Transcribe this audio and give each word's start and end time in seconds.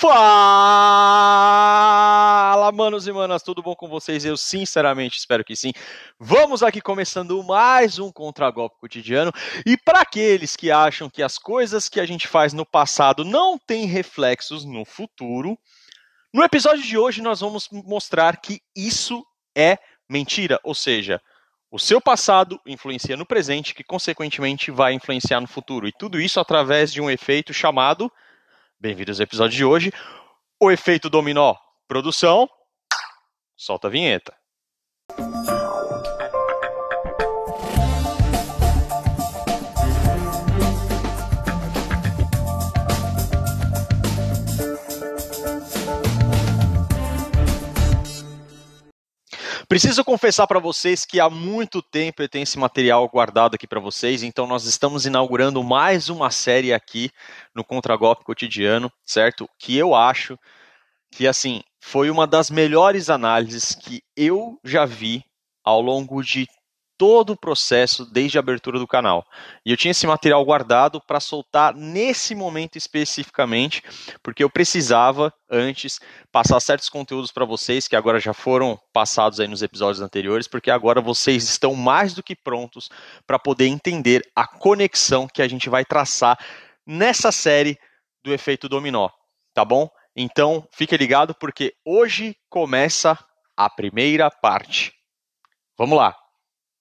Fala, 0.00 0.14
manos 2.70 3.08
e 3.08 3.12
manas, 3.12 3.42
tudo 3.42 3.60
bom 3.60 3.74
com 3.74 3.88
vocês? 3.88 4.24
Eu 4.24 4.36
sinceramente 4.36 5.18
espero 5.18 5.44
que 5.44 5.56
sim. 5.56 5.72
Vamos 6.20 6.62
aqui 6.62 6.80
começando 6.80 7.42
mais 7.42 7.98
um 7.98 8.12
Contragolpe 8.12 8.78
Cotidiano. 8.78 9.32
E 9.66 9.76
para 9.76 10.02
aqueles 10.02 10.54
que 10.54 10.70
acham 10.70 11.10
que 11.10 11.20
as 11.20 11.36
coisas 11.36 11.88
que 11.88 11.98
a 11.98 12.06
gente 12.06 12.28
faz 12.28 12.52
no 12.52 12.64
passado 12.64 13.24
não 13.24 13.58
têm 13.58 13.86
reflexos 13.86 14.64
no 14.64 14.84
futuro, 14.84 15.58
no 16.32 16.44
episódio 16.44 16.84
de 16.84 16.96
hoje 16.96 17.20
nós 17.20 17.40
vamos 17.40 17.68
mostrar 17.68 18.36
que 18.36 18.60
isso 18.76 19.26
é 19.52 19.78
mentira, 20.08 20.60
ou 20.62 20.76
seja, 20.76 21.20
o 21.72 21.78
seu 21.78 22.00
passado 22.00 22.60
influencia 22.64 23.16
no 23.16 23.26
presente, 23.26 23.74
que 23.74 23.82
consequentemente 23.82 24.70
vai 24.70 24.92
influenciar 24.92 25.40
no 25.40 25.48
futuro. 25.48 25.88
E 25.88 25.92
tudo 25.92 26.20
isso 26.20 26.38
através 26.38 26.92
de 26.92 27.00
um 27.00 27.10
efeito 27.10 27.52
chamado 27.52 28.08
Bem-vindos 28.80 29.18
ao 29.18 29.24
episódio 29.24 29.56
de 29.56 29.64
hoje. 29.64 29.92
O 30.62 30.70
efeito 30.70 31.10
dominó. 31.10 31.56
Produção. 31.88 32.48
Solta 33.56 33.88
a 33.88 33.90
vinheta. 33.90 34.37
Preciso 49.68 50.02
confessar 50.02 50.46
para 50.46 50.58
vocês 50.58 51.04
que 51.04 51.20
há 51.20 51.28
muito 51.28 51.82
tempo 51.82 52.22
eu 52.22 52.28
tenho 52.28 52.42
esse 52.42 52.58
material 52.58 53.06
guardado 53.06 53.54
aqui 53.54 53.66
para 53.66 53.78
vocês, 53.78 54.22
então 54.22 54.46
nós 54.46 54.64
estamos 54.64 55.04
inaugurando 55.04 55.62
mais 55.62 56.08
uma 56.08 56.30
série 56.30 56.72
aqui 56.72 57.10
no 57.54 57.62
Contragolpe 57.62 58.24
Cotidiano, 58.24 58.90
certo? 59.04 59.46
Que 59.58 59.76
eu 59.76 59.94
acho 59.94 60.38
que 61.10 61.26
assim 61.26 61.60
foi 61.82 62.08
uma 62.08 62.26
das 62.26 62.48
melhores 62.48 63.10
análises 63.10 63.74
que 63.74 64.02
eu 64.16 64.58
já 64.64 64.86
vi 64.86 65.22
ao 65.62 65.82
longo 65.82 66.22
de 66.22 66.46
todo 66.98 67.30
o 67.30 67.36
processo 67.36 68.04
desde 68.04 68.36
a 68.36 68.40
abertura 68.40 68.78
do 68.78 68.86
canal. 68.86 69.24
E 69.64 69.70
eu 69.70 69.76
tinha 69.76 69.92
esse 69.92 70.06
material 70.06 70.44
guardado 70.44 71.00
para 71.00 71.20
soltar 71.20 71.72
nesse 71.74 72.34
momento 72.34 72.76
especificamente, 72.76 73.82
porque 74.22 74.42
eu 74.42 74.50
precisava 74.50 75.32
antes 75.48 76.00
passar 76.32 76.58
certos 76.60 76.88
conteúdos 76.88 77.30
para 77.30 77.44
vocês 77.44 77.86
que 77.86 77.96
agora 77.96 78.18
já 78.18 78.34
foram 78.34 78.78
passados 78.92 79.38
aí 79.38 79.46
nos 79.46 79.62
episódios 79.62 80.02
anteriores, 80.02 80.48
porque 80.48 80.70
agora 80.70 81.00
vocês 81.00 81.44
estão 81.44 81.74
mais 81.74 82.12
do 82.12 82.22
que 82.22 82.34
prontos 82.34 82.90
para 83.26 83.38
poder 83.38 83.68
entender 83.68 84.22
a 84.34 84.46
conexão 84.46 85.28
que 85.28 85.40
a 85.40 85.48
gente 85.48 85.70
vai 85.70 85.84
traçar 85.84 86.36
nessa 86.84 87.30
série 87.30 87.78
do 88.24 88.34
efeito 88.34 88.68
dominó, 88.68 89.08
tá 89.54 89.64
bom? 89.64 89.88
Então, 90.16 90.66
fique 90.72 90.96
ligado 90.96 91.32
porque 91.32 91.74
hoje 91.84 92.36
começa 92.50 93.16
a 93.56 93.70
primeira 93.70 94.28
parte. 94.30 94.92
Vamos 95.78 95.96
lá. 95.96 96.16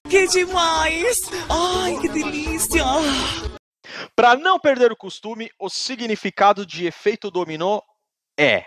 Que 0.09 0.25
demais! 0.27 1.21
Ai, 1.49 1.99
que 1.99 2.07
delícia! 2.07 2.83
Para 4.15 4.35
não 4.35 4.57
perder 4.57 4.91
o 4.91 4.95
costume, 4.95 5.49
o 5.59 5.69
significado 5.69 6.65
de 6.65 6.85
efeito 6.85 7.29
dominó 7.29 7.81
é: 8.39 8.65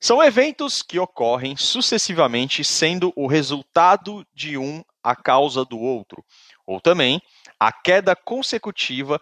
são 0.00 0.22
eventos 0.22 0.80
que 0.82 0.98
ocorrem 0.98 1.54
sucessivamente, 1.54 2.64
sendo 2.64 3.12
o 3.14 3.26
resultado 3.26 4.26
de 4.32 4.56
um 4.56 4.82
a 5.02 5.14
causa 5.14 5.66
do 5.66 5.78
outro, 5.78 6.24
ou 6.66 6.80
também 6.80 7.20
a 7.58 7.70
queda 7.70 8.16
consecutiva 8.16 9.20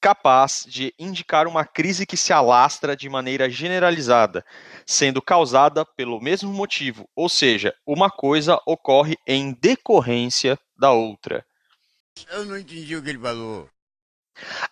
capaz 0.00 0.64
de 0.66 0.94
indicar 0.98 1.46
uma 1.46 1.64
crise 1.64 2.06
que 2.06 2.16
se 2.16 2.32
alastra 2.32 2.96
de 2.96 3.08
maneira 3.08 3.50
generalizada, 3.50 4.44
sendo 4.86 5.20
causada 5.20 5.84
pelo 5.84 6.20
mesmo 6.20 6.52
motivo, 6.52 7.08
ou 7.14 7.28
seja, 7.28 7.74
uma 7.86 8.10
coisa 8.10 8.60
ocorre 8.66 9.16
em 9.26 9.52
decorrência 9.52 10.58
da 10.76 10.92
outra. 10.92 11.44
Eu 12.30 12.44
não 12.44 12.58
entendi 12.58 12.96
o 12.96 13.02
que 13.02 13.10
ele 13.10 13.18
falou. 13.18 13.68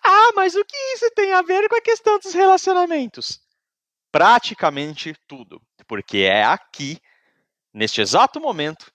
Ah, 0.03 0.31
mas 0.35 0.55
o 0.55 0.63
que 0.63 0.77
isso 0.95 1.11
tem 1.11 1.33
a 1.33 1.41
ver 1.41 1.67
com 1.67 1.75
a 1.75 1.81
questão 1.81 2.17
dos 2.19 2.33
relacionamentos? 2.33 3.39
Praticamente 4.11 5.13
tudo, 5.27 5.61
porque 5.87 6.19
é 6.19 6.43
aqui, 6.43 6.99
neste 7.73 8.01
exato 8.01 8.39
momento, 8.39 8.91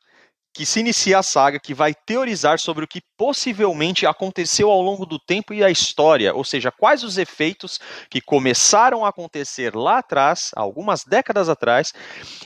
que 0.54 0.66
se 0.66 0.80
inicia 0.80 1.18
a 1.18 1.22
saga 1.22 1.58
que 1.58 1.72
vai 1.72 1.94
teorizar 1.94 2.58
sobre 2.58 2.84
o 2.84 2.88
que 2.88 3.00
possivelmente 3.16 4.06
aconteceu 4.06 4.70
ao 4.70 4.82
longo 4.82 5.06
do 5.06 5.18
tempo 5.18 5.54
e 5.54 5.64
a 5.64 5.70
história, 5.70 6.34
ou 6.34 6.44
seja, 6.44 6.70
quais 6.70 7.02
os 7.02 7.16
efeitos 7.16 7.80
que 8.10 8.20
começaram 8.20 9.04
a 9.04 9.08
acontecer 9.08 9.74
lá 9.74 9.98
atrás, 9.98 10.50
algumas 10.54 11.04
décadas 11.04 11.48
atrás, 11.48 11.92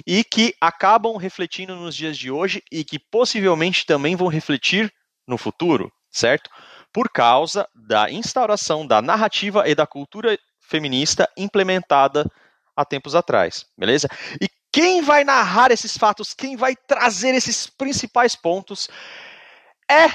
e 0.06 0.22
que 0.22 0.54
acabam 0.60 1.16
refletindo 1.16 1.74
nos 1.74 1.96
dias 1.96 2.16
de 2.16 2.30
hoje 2.30 2.62
e 2.70 2.84
que 2.84 2.98
possivelmente 2.98 3.84
também 3.84 4.14
vão 4.14 4.28
refletir 4.28 4.92
no 5.26 5.36
futuro, 5.36 5.90
certo? 6.10 6.48
Por 6.92 7.10
causa 7.10 7.68
da 7.74 8.10
instauração 8.10 8.86
da 8.86 9.02
narrativa 9.02 9.68
e 9.68 9.74
da 9.74 9.86
cultura 9.86 10.38
feminista 10.60 11.28
implementada 11.36 12.24
há 12.76 12.84
tempos 12.84 13.14
atrás, 13.14 13.64
beleza? 13.76 14.08
E 14.40 14.48
quem 14.76 15.00
vai 15.00 15.24
narrar 15.24 15.70
esses 15.70 15.96
fatos, 15.96 16.34
quem 16.34 16.54
vai 16.54 16.76
trazer 16.76 17.34
esses 17.34 17.66
principais 17.66 18.36
pontos 18.36 18.90
é 19.90 20.08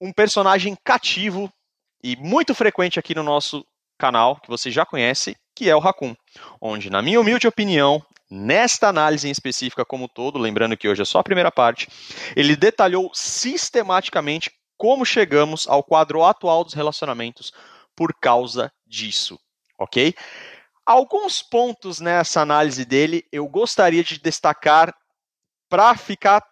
um 0.00 0.12
personagem 0.12 0.76
cativo 0.84 1.52
e 2.04 2.14
muito 2.14 2.54
frequente 2.54 3.00
aqui 3.00 3.16
no 3.16 3.24
nosso 3.24 3.66
canal, 3.98 4.40
que 4.40 4.48
você 4.48 4.70
já 4.70 4.86
conhece, 4.86 5.36
que 5.56 5.68
é 5.68 5.74
o 5.74 5.80
Raccoon, 5.80 6.14
onde, 6.60 6.88
na 6.88 7.02
minha 7.02 7.20
humilde 7.20 7.48
opinião, 7.48 8.00
nesta 8.30 8.86
análise 8.86 9.26
em 9.26 9.32
específica 9.32 9.84
como 9.84 10.06
todo, 10.06 10.38
lembrando 10.38 10.76
que 10.76 10.86
hoje 10.86 11.02
é 11.02 11.04
só 11.04 11.18
a 11.18 11.24
primeira 11.24 11.50
parte, 11.50 11.88
ele 12.36 12.54
detalhou 12.54 13.10
sistematicamente 13.12 14.52
como 14.78 15.04
chegamos 15.04 15.66
ao 15.66 15.82
quadro 15.82 16.22
atual 16.22 16.62
dos 16.62 16.74
relacionamentos 16.74 17.52
por 17.96 18.14
causa 18.20 18.72
disso, 18.86 19.36
ok? 19.76 20.14
Alguns 20.84 21.42
pontos 21.42 22.00
nessa 22.00 22.40
análise 22.40 22.84
dele 22.84 23.24
eu 23.30 23.46
gostaria 23.46 24.02
de 24.02 24.18
destacar 24.18 24.92
para 25.70 25.94
ficar 25.96 26.42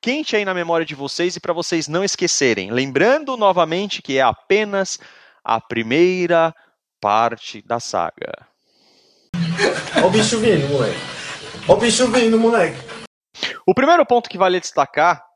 quente 0.00 0.36
aí 0.36 0.44
na 0.44 0.52
memória 0.52 0.84
de 0.84 0.94
vocês 0.94 1.36
e 1.36 1.40
para 1.40 1.54
vocês 1.54 1.88
não 1.88 2.04
esquecerem. 2.04 2.70
Lembrando 2.70 3.36
novamente 3.36 4.02
que 4.02 4.18
é 4.18 4.22
apenas 4.22 4.98
a 5.42 5.58
primeira 5.60 6.54
parte 7.00 7.62
da 7.66 7.80
saga. 7.80 8.46
Olha 9.96 10.06
o 10.06 10.10
bicho 10.10 10.38
vindo, 10.38 10.68
moleque. 10.68 11.00
Olha 11.66 11.76
o 11.76 11.80
bicho 11.80 12.08
vindo, 12.08 12.38
moleque. 12.38 12.78
O 13.66 13.74
primeiro 13.74 14.04
ponto 14.04 14.28
que 14.28 14.38
vale 14.38 14.60
destacar 14.60 15.27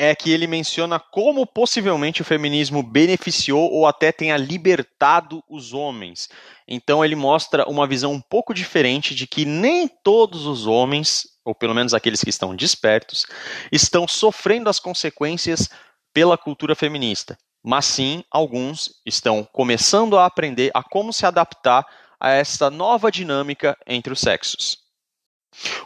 é 0.00 0.14
que 0.14 0.30
ele 0.30 0.46
menciona 0.46 1.00
como 1.00 1.44
possivelmente 1.44 2.22
o 2.22 2.24
feminismo 2.24 2.84
beneficiou 2.84 3.68
ou 3.72 3.84
até 3.84 4.12
tenha 4.12 4.36
libertado 4.36 5.42
os 5.50 5.74
homens. 5.74 6.28
Então 6.68 7.04
ele 7.04 7.16
mostra 7.16 7.68
uma 7.68 7.84
visão 7.84 8.12
um 8.12 8.20
pouco 8.20 8.54
diferente 8.54 9.12
de 9.12 9.26
que 9.26 9.44
nem 9.44 9.88
todos 9.88 10.46
os 10.46 10.68
homens, 10.68 11.26
ou 11.44 11.52
pelo 11.52 11.74
menos 11.74 11.92
aqueles 11.92 12.22
que 12.22 12.30
estão 12.30 12.54
despertos, 12.54 13.26
estão 13.72 14.06
sofrendo 14.06 14.70
as 14.70 14.78
consequências 14.78 15.68
pela 16.14 16.38
cultura 16.38 16.76
feminista, 16.76 17.36
mas 17.60 17.84
sim 17.84 18.22
alguns 18.30 19.00
estão 19.04 19.42
começando 19.52 20.16
a 20.16 20.26
aprender 20.26 20.70
a 20.74 20.82
como 20.82 21.12
se 21.12 21.26
adaptar 21.26 21.84
a 22.20 22.30
essa 22.30 22.70
nova 22.70 23.10
dinâmica 23.10 23.76
entre 23.84 24.12
os 24.12 24.20
sexos. 24.20 24.78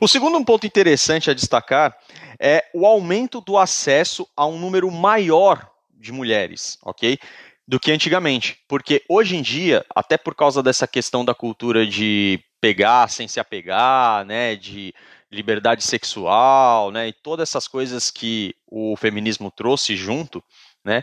O 0.00 0.08
segundo 0.08 0.44
ponto 0.44 0.66
interessante 0.66 1.30
a 1.30 1.34
destacar 1.34 1.96
é 2.38 2.64
o 2.74 2.86
aumento 2.86 3.40
do 3.40 3.58
acesso 3.58 4.26
a 4.36 4.46
um 4.46 4.58
número 4.58 4.90
maior 4.90 5.68
de 5.92 6.12
mulheres, 6.12 6.78
ok? 6.82 7.18
Do 7.66 7.78
que 7.78 7.92
antigamente. 7.92 8.58
Porque 8.68 9.02
hoje 9.08 9.36
em 9.36 9.42
dia, 9.42 9.84
até 9.94 10.16
por 10.16 10.34
causa 10.34 10.62
dessa 10.62 10.86
questão 10.86 11.24
da 11.24 11.34
cultura 11.34 11.86
de 11.86 12.40
pegar 12.60 13.08
sem 13.08 13.26
se 13.26 13.40
apegar, 13.40 14.24
né, 14.24 14.54
de 14.56 14.94
liberdade 15.30 15.82
sexual, 15.82 16.90
né, 16.90 17.08
e 17.08 17.12
todas 17.12 17.48
essas 17.48 17.66
coisas 17.66 18.10
que 18.10 18.54
o 18.66 18.94
feminismo 18.96 19.50
trouxe 19.50 19.96
junto, 19.96 20.42
né, 20.84 21.02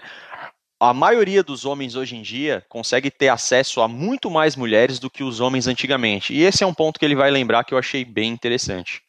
a 0.79 0.93
maioria 0.93 1.43
dos 1.43 1.65
homens 1.65 1.95
hoje 1.95 2.15
em 2.15 2.21
dia 2.21 2.65
consegue 2.69 3.11
ter 3.11 3.27
acesso 3.27 3.81
a 3.81 3.87
muito 3.87 4.31
mais 4.31 4.55
mulheres 4.55 4.97
do 4.97 5.09
que 5.09 5.23
os 5.23 5.41
homens 5.41 5.67
antigamente. 5.67 6.33
E 6.33 6.43
esse 6.43 6.63
é 6.63 6.67
um 6.67 6.73
ponto 6.73 6.97
que 6.97 7.05
ele 7.05 7.15
vai 7.15 7.29
lembrar 7.29 7.65
que 7.65 7.73
eu 7.73 7.77
achei 7.77 8.05
bem 8.05 8.31
interessante. 8.31 9.01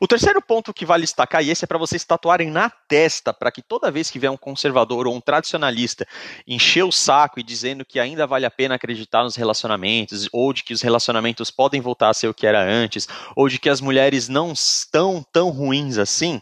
O 0.00 0.06
terceiro 0.06 0.42
ponto 0.42 0.74
que 0.74 0.84
vale 0.86 1.02
destacar, 1.02 1.44
e 1.44 1.50
esse 1.50 1.64
é 1.64 1.66
para 1.66 1.78
vocês 1.78 2.04
tatuarem 2.04 2.50
na 2.50 2.68
testa, 2.68 3.32
para 3.32 3.50
que 3.52 3.62
toda 3.62 3.90
vez 3.90 4.10
que 4.10 4.18
vier 4.18 4.30
um 4.30 4.36
conservador 4.36 5.06
ou 5.06 5.14
um 5.14 5.20
tradicionalista 5.20 6.06
encher 6.46 6.84
o 6.84 6.92
saco 6.92 7.38
e 7.38 7.42
dizendo 7.42 7.84
que 7.84 8.00
ainda 8.00 8.26
vale 8.26 8.46
a 8.46 8.50
pena 8.50 8.74
acreditar 8.74 9.22
nos 9.22 9.36
relacionamentos, 9.36 10.28
ou 10.32 10.52
de 10.52 10.64
que 10.64 10.74
os 10.74 10.82
relacionamentos 10.82 11.50
podem 11.50 11.80
voltar 11.80 12.10
a 12.10 12.14
ser 12.14 12.28
o 12.28 12.34
que 12.34 12.46
era 12.46 12.62
antes, 12.62 13.08
ou 13.36 13.48
de 13.48 13.58
que 13.58 13.68
as 13.68 13.80
mulheres 13.80 14.28
não 14.28 14.52
estão 14.52 15.24
tão 15.32 15.50
ruins 15.50 15.98
assim, 15.98 16.40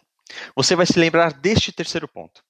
você 0.55 0.75
vai 0.75 0.87
se 0.87 0.99
lembrar 0.99 1.33
deste 1.33 1.71
terceiro 1.71 2.09
ponto. 2.09 2.43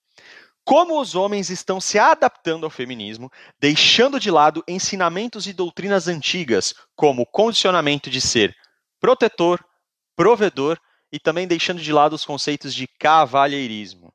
como 0.67 1.01
os 1.01 1.15
homens 1.15 1.49
estão 1.49 1.81
se 1.81 1.97
adaptando 1.97 2.65
ao 2.65 2.71
feminismo, 2.71 3.31
deixando 3.61 4.19
de 4.19 4.33
lado 4.33 4.65
ensinamentos 4.67 5.47
e 5.47 5.53
doutrinas 5.53 6.09
antigas, 6.09 6.75
como 6.97 7.23
o 7.23 7.27
condicionamento 7.27 8.11
de 8.11 8.21
ser 8.21 8.53
protetor, 8.99 9.65
provedor 10.17 10.79
e 11.13 11.21
também 11.21 11.47
deixando 11.47 11.81
de 11.81 11.93
lado 11.93 12.15
os 12.15 12.25
conceitos 12.25 12.75
de 12.75 12.87
cavalheirismo. 12.87 14.13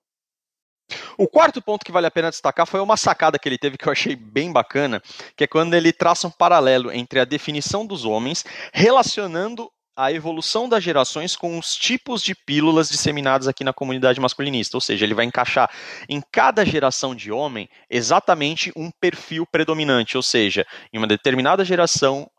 O 1.18 1.28
quarto 1.28 1.62
ponto 1.62 1.86
que 1.86 1.92
vale 1.92 2.08
a 2.08 2.12
pena 2.12 2.30
destacar 2.30 2.68
foi 2.68 2.82
uma 2.82 2.98
sacada 2.98 3.40
que 3.40 3.48
ele 3.48 3.58
teve 3.58 3.78
que 3.78 3.88
eu 3.88 3.92
achei 3.92 4.16
bem 4.16 4.52
bacana, 4.52 5.02
que 5.38 5.46
é 5.46 5.48
quando 5.48 5.74
ele 5.74 5.94
traça 5.94 6.28
um 6.28 6.32
paralelo 6.32 6.92
entre 6.92 7.20
a 7.20 7.26
definição 7.26 7.86
dos 7.86 8.04
homens 8.04 8.44
relacionando 8.74 9.72
a 9.96 10.12
evolução 10.12 10.68
das 10.68 10.84
gerações 10.84 11.36
com 11.36 11.60
os 11.60 11.76
tipos 11.76 12.24
de 12.24 12.34
pílulas 12.34 12.90
disseminadas 12.90 13.48
aqui 13.48 13.64
na 13.64 13.74
comunidade 13.74 14.20
masculinista. 14.20 14.78
Ou 14.78 14.82
seja, 14.82 15.06
ele 15.06 15.14
vai 15.14 15.26
encaixar 15.26 15.70
em 16.10 16.22
cada 16.32 16.66
geração 16.66 17.14
de 17.14 17.32
homem 17.32 17.70
exatamente 17.90 18.72
um 18.76 18.90
perfil 18.90 19.46
predominante. 19.46 20.18
Ou 20.18 20.24
seja, 20.24 20.66
em 20.92 20.98
uma 20.98 21.08
determinada 21.08 21.64
geração, 21.64 22.30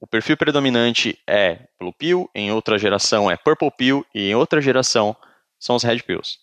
o 0.00 0.06
perfil 0.06 0.36
predominante 0.36 1.18
é 1.28 1.66
Blue 1.78 1.92
Pill, 1.92 2.30
em 2.34 2.52
outra 2.52 2.78
geração 2.78 3.30
é 3.30 3.36
Purple 3.36 3.70
Pill 3.76 4.06
e 4.14 4.30
em 4.30 4.34
outra 4.34 4.60
geração 4.60 5.16
são 5.58 5.76
os 5.76 5.82
Red 5.82 6.00
Pills. 6.00 6.38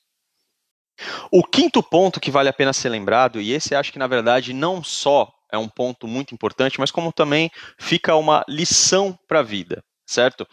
O 1.32 1.44
quinto 1.44 1.82
ponto 1.82 2.20
que 2.20 2.32
vale 2.32 2.50
a 2.50 2.54
pena 2.54 2.72
ser 2.72 2.90
lembrado, 2.90 3.42
e 3.42 3.52
esse 3.52 3.74
acho 3.74 3.92
que 3.92 4.00
na 4.00 4.08
verdade 4.08 4.54
não 4.54 4.84
só 4.84 5.32
é 5.52 5.58
um 5.58 5.68
ponto 5.68 6.08
muito 6.08 6.34
importante, 6.34 6.80
mas 6.80 6.92
como 6.92 7.12
também 7.12 7.50
fica 7.80 8.16
uma 8.16 8.44
lição 8.48 9.18
para 9.28 9.40
a 9.40 9.44
vida 9.44 9.84
certo? 10.06 10.48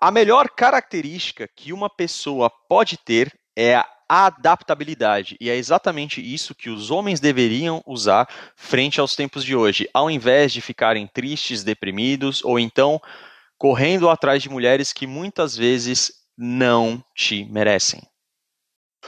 A 0.00 0.10
melhor 0.10 0.48
característica 0.50 1.48
que 1.56 1.72
uma 1.72 1.88
pessoa 1.88 2.50
pode 2.68 2.96
ter 2.96 3.32
é 3.56 3.76
a 3.76 3.88
adaptabilidade, 4.12 5.38
e 5.40 5.48
é 5.48 5.56
exatamente 5.56 6.20
isso 6.20 6.54
que 6.54 6.68
os 6.68 6.90
homens 6.90 7.18
deveriam 7.18 7.82
usar 7.86 8.28
frente 8.54 9.00
aos 9.00 9.16
tempos 9.16 9.42
de 9.42 9.56
hoje, 9.56 9.88
ao 9.94 10.10
invés 10.10 10.52
de 10.52 10.60
ficarem 10.60 11.06
tristes, 11.06 11.64
deprimidos 11.64 12.44
ou 12.44 12.58
então 12.58 13.00
correndo 13.56 14.10
atrás 14.10 14.42
de 14.42 14.50
mulheres 14.50 14.92
que 14.92 15.06
muitas 15.06 15.56
vezes 15.56 16.12
não 16.36 17.02
te 17.14 17.46
merecem. 17.46 18.02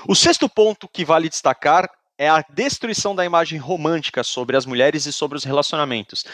O 0.09 0.15
sexto 0.15 0.49
ponto 0.49 0.89
que 0.89 1.05
vale 1.05 1.29
destacar 1.29 1.87
é 2.17 2.27
a 2.27 2.43
destruição 2.49 3.15
da 3.15 3.27
imagem 3.27 3.59
romântica 3.59 4.25
sobre 4.25 4.57
as 4.57 4.65
mulheres 4.65 5.05
e 5.05 5.13
sobre 5.13 5.37
os 5.37 5.45
relacionamentos, 5.45 6.25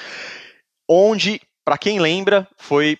onde, 0.88 1.40
para 1.64 1.76
quem 1.76 1.98
lembra, 1.98 2.46
foi 2.56 2.96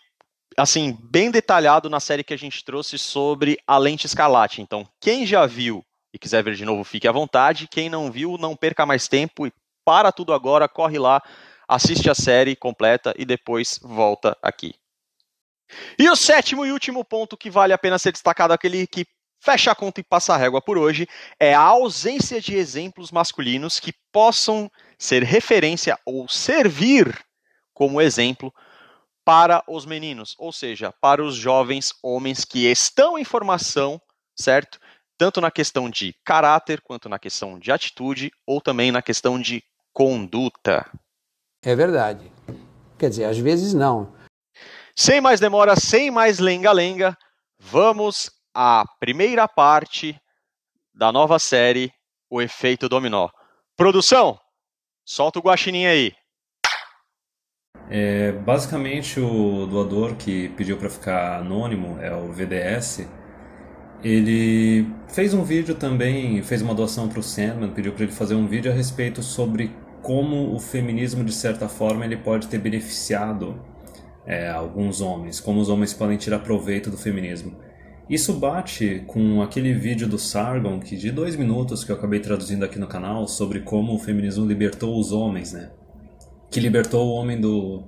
assim, 0.57 0.99
bem 1.03 1.31
detalhado 1.31 1.89
na 1.89 2.01
série 2.01 2.25
que 2.25 2.35
a 2.35 2.39
gente 2.39 2.65
trouxe 2.65 2.99
sobre 2.99 3.59
a 3.67 3.79
lente 3.79 4.07
escarlate. 4.07 4.61
Então, 4.61 4.89
quem 5.01 5.27
já 5.27 5.47
viu 5.47 5.85
e 6.13 6.19
quiser 6.19 6.43
ver 6.43 6.55
de 6.55 6.65
novo, 6.65 6.85
fique 6.85 7.09
à 7.09 7.13
vontade. 7.13 7.69
Quem 7.69 7.89
não 7.89 8.11
viu, 8.11 8.37
não 8.37 8.57
perca 8.57 8.85
mais 8.85 9.09
tempo 9.09 9.47
e 9.47 9.53
para 9.85 10.13
tudo 10.13 10.33
agora, 10.33 10.69
corre 10.69 10.99
lá, 10.99 11.23
assiste 11.67 12.11
a 12.11 12.15
série 12.15 12.55
completa 12.55 13.15
e 13.17 13.25
depois 13.25 13.79
volta 13.83 14.37
aqui. 14.43 14.75
E 15.99 16.09
o 16.09 16.17
sétimo 16.17 16.67
e 16.67 16.73
último 16.73 17.05
ponto 17.05 17.37
que 17.37 17.51
vale 17.51 17.73
a 17.73 17.79
pena 17.79 17.99
ser 17.99 18.13
destacado, 18.13 18.53
aquele 18.53 18.87
que 18.87 19.07
fecha 19.41 19.71
a 19.71 19.75
conta 19.75 20.01
e 20.01 20.05
passa 20.05 20.35
a 20.35 20.37
régua 20.37 20.61
por 20.61 20.77
hoje, 20.77 21.09
é 21.39 21.55
a 21.55 21.61
ausência 21.61 22.41
de 22.41 22.55
exemplos 22.55 23.11
masculinos 23.11 23.81
que 23.81 23.95
possam 24.13 24.71
ser 24.99 25.23
referência 25.23 25.99
ou 26.05 26.29
servir 26.29 27.19
como 27.73 28.01
exemplo 28.01 28.53
para 29.25 29.63
os 29.69 29.85
meninos, 29.85 30.35
ou 30.39 30.53
seja, 30.53 30.93
para 31.01 31.23
os 31.23 31.37
jovens 31.37 31.93
homens 32.03 32.45
que 32.45 32.67
estão 32.67 33.19
em 33.19 33.25
formação, 33.25 34.01
certo? 34.35 34.79
Tanto 35.19 35.41
na 35.41 35.51
questão 35.51 35.91
de 35.91 36.15
caráter, 36.25 36.81
quanto 36.81 37.09
na 37.09 37.19
questão 37.19 37.59
de 37.59 37.71
atitude, 37.71 38.33
ou 38.47 38.61
também 38.61 38.91
na 38.91 39.03
questão 39.03 39.41
de 39.41 39.63
conduta. 39.93 40.91
É 41.63 41.75
verdade. 41.75 42.31
Quer 42.99 43.11
dizer, 43.11 43.25
às 43.25 43.39
vezes 43.39 43.75
não. 43.75 44.15
Sem 44.97 45.21
mais 45.21 45.41
demora, 45.41 45.77
sem 45.77 46.11
mais 46.11 46.39
lenga-lenga, 46.39 47.17
vamos 47.59 48.31
à 48.55 48.85
primeira 48.99 49.47
parte 49.47 50.19
da 50.95 51.13
nova 51.13 51.39
série 51.39 51.93
O 52.29 52.41
Efeito 52.41 52.89
Dominó. 52.89 53.29
Produção, 53.77 54.39
solta 55.05 55.39
o 55.39 55.43
guaxinim 55.43 55.87
aí. 55.87 56.15
É, 57.91 58.31
basicamente, 58.31 59.19
o 59.19 59.67
doador 59.67 60.15
que 60.15 60.49
pediu 60.51 60.77
para 60.77 60.89
ficar 60.89 61.41
anônimo 61.41 61.99
é 62.01 62.15
o 62.15 62.33
VDS. 62.33 63.05
Ele 64.03 64.87
fez 65.09 65.35
um 65.35 65.43
vídeo 65.43 65.75
também, 65.75 66.41
fez 66.43 66.63
uma 66.63 66.73
doação 66.73 67.09
para 67.09 67.19
o 67.19 67.23
Sandman, 67.23 67.71
pediu 67.71 67.93
para 67.93 68.05
ele 68.05 68.13
fazer 68.13 68.37
um 68.37 68.47
vídeo 68.47 68.71
a 68.71 68.75
respeito 68.75 69.23
sobre 69.23 69.73
como 70.03 70.55
o 70.55 70.59
feminismo, 70.61 71.25
de 71.25 71.33
certa 71.33 71.69
forma, 71.69 72.05
ele 72.05 72.17
pode 72.17 72.47
ter 72.47 72.59
beneficiado 72.59 73.61
é, 74.25 74.49
alguns 74.49 75.01
homens, 75.01 75.41
como 75.41 75.61
os 75.61 75.69
homens 75.69 75.93
podem 75.93 76.17
tirar 76.17 76.39
proveito 76.39 76.91
do 76.91 76.97
feminismo. 76.97 77.57
Isso 78.09 78.33
bate 78.35 79.03
com 79.07 79.43
aquele 79.43 79.75
vídeo 79.75 80.09
do 80.09 80.19
Sargon, 80.19 80.81
que 80.81 80.97
de 80.97 81.11
dois 81.11 81.37
minutos 81.37 81.85
que 81.85 81.93
eu 81.93 81.97
acabei 81.97 82.21
traduzindo 82.21 82.65
aqui 82.65 82.79
no 82.79 82.87
canal, 82.87 83.27
sobre 83.29 83.61
como 83.61 83.95
o 83.95 83.99
feminismo 83.99 84.47
libertou 84.47 84.99
os 84.99 85.13
homens, 85.13 85.53
né? 85.53 85.71
Que 86.51 86.61
libertou 86.61 87.09
o 87.09 87.13
homem 87.13 87.41
do, 87.41 87.85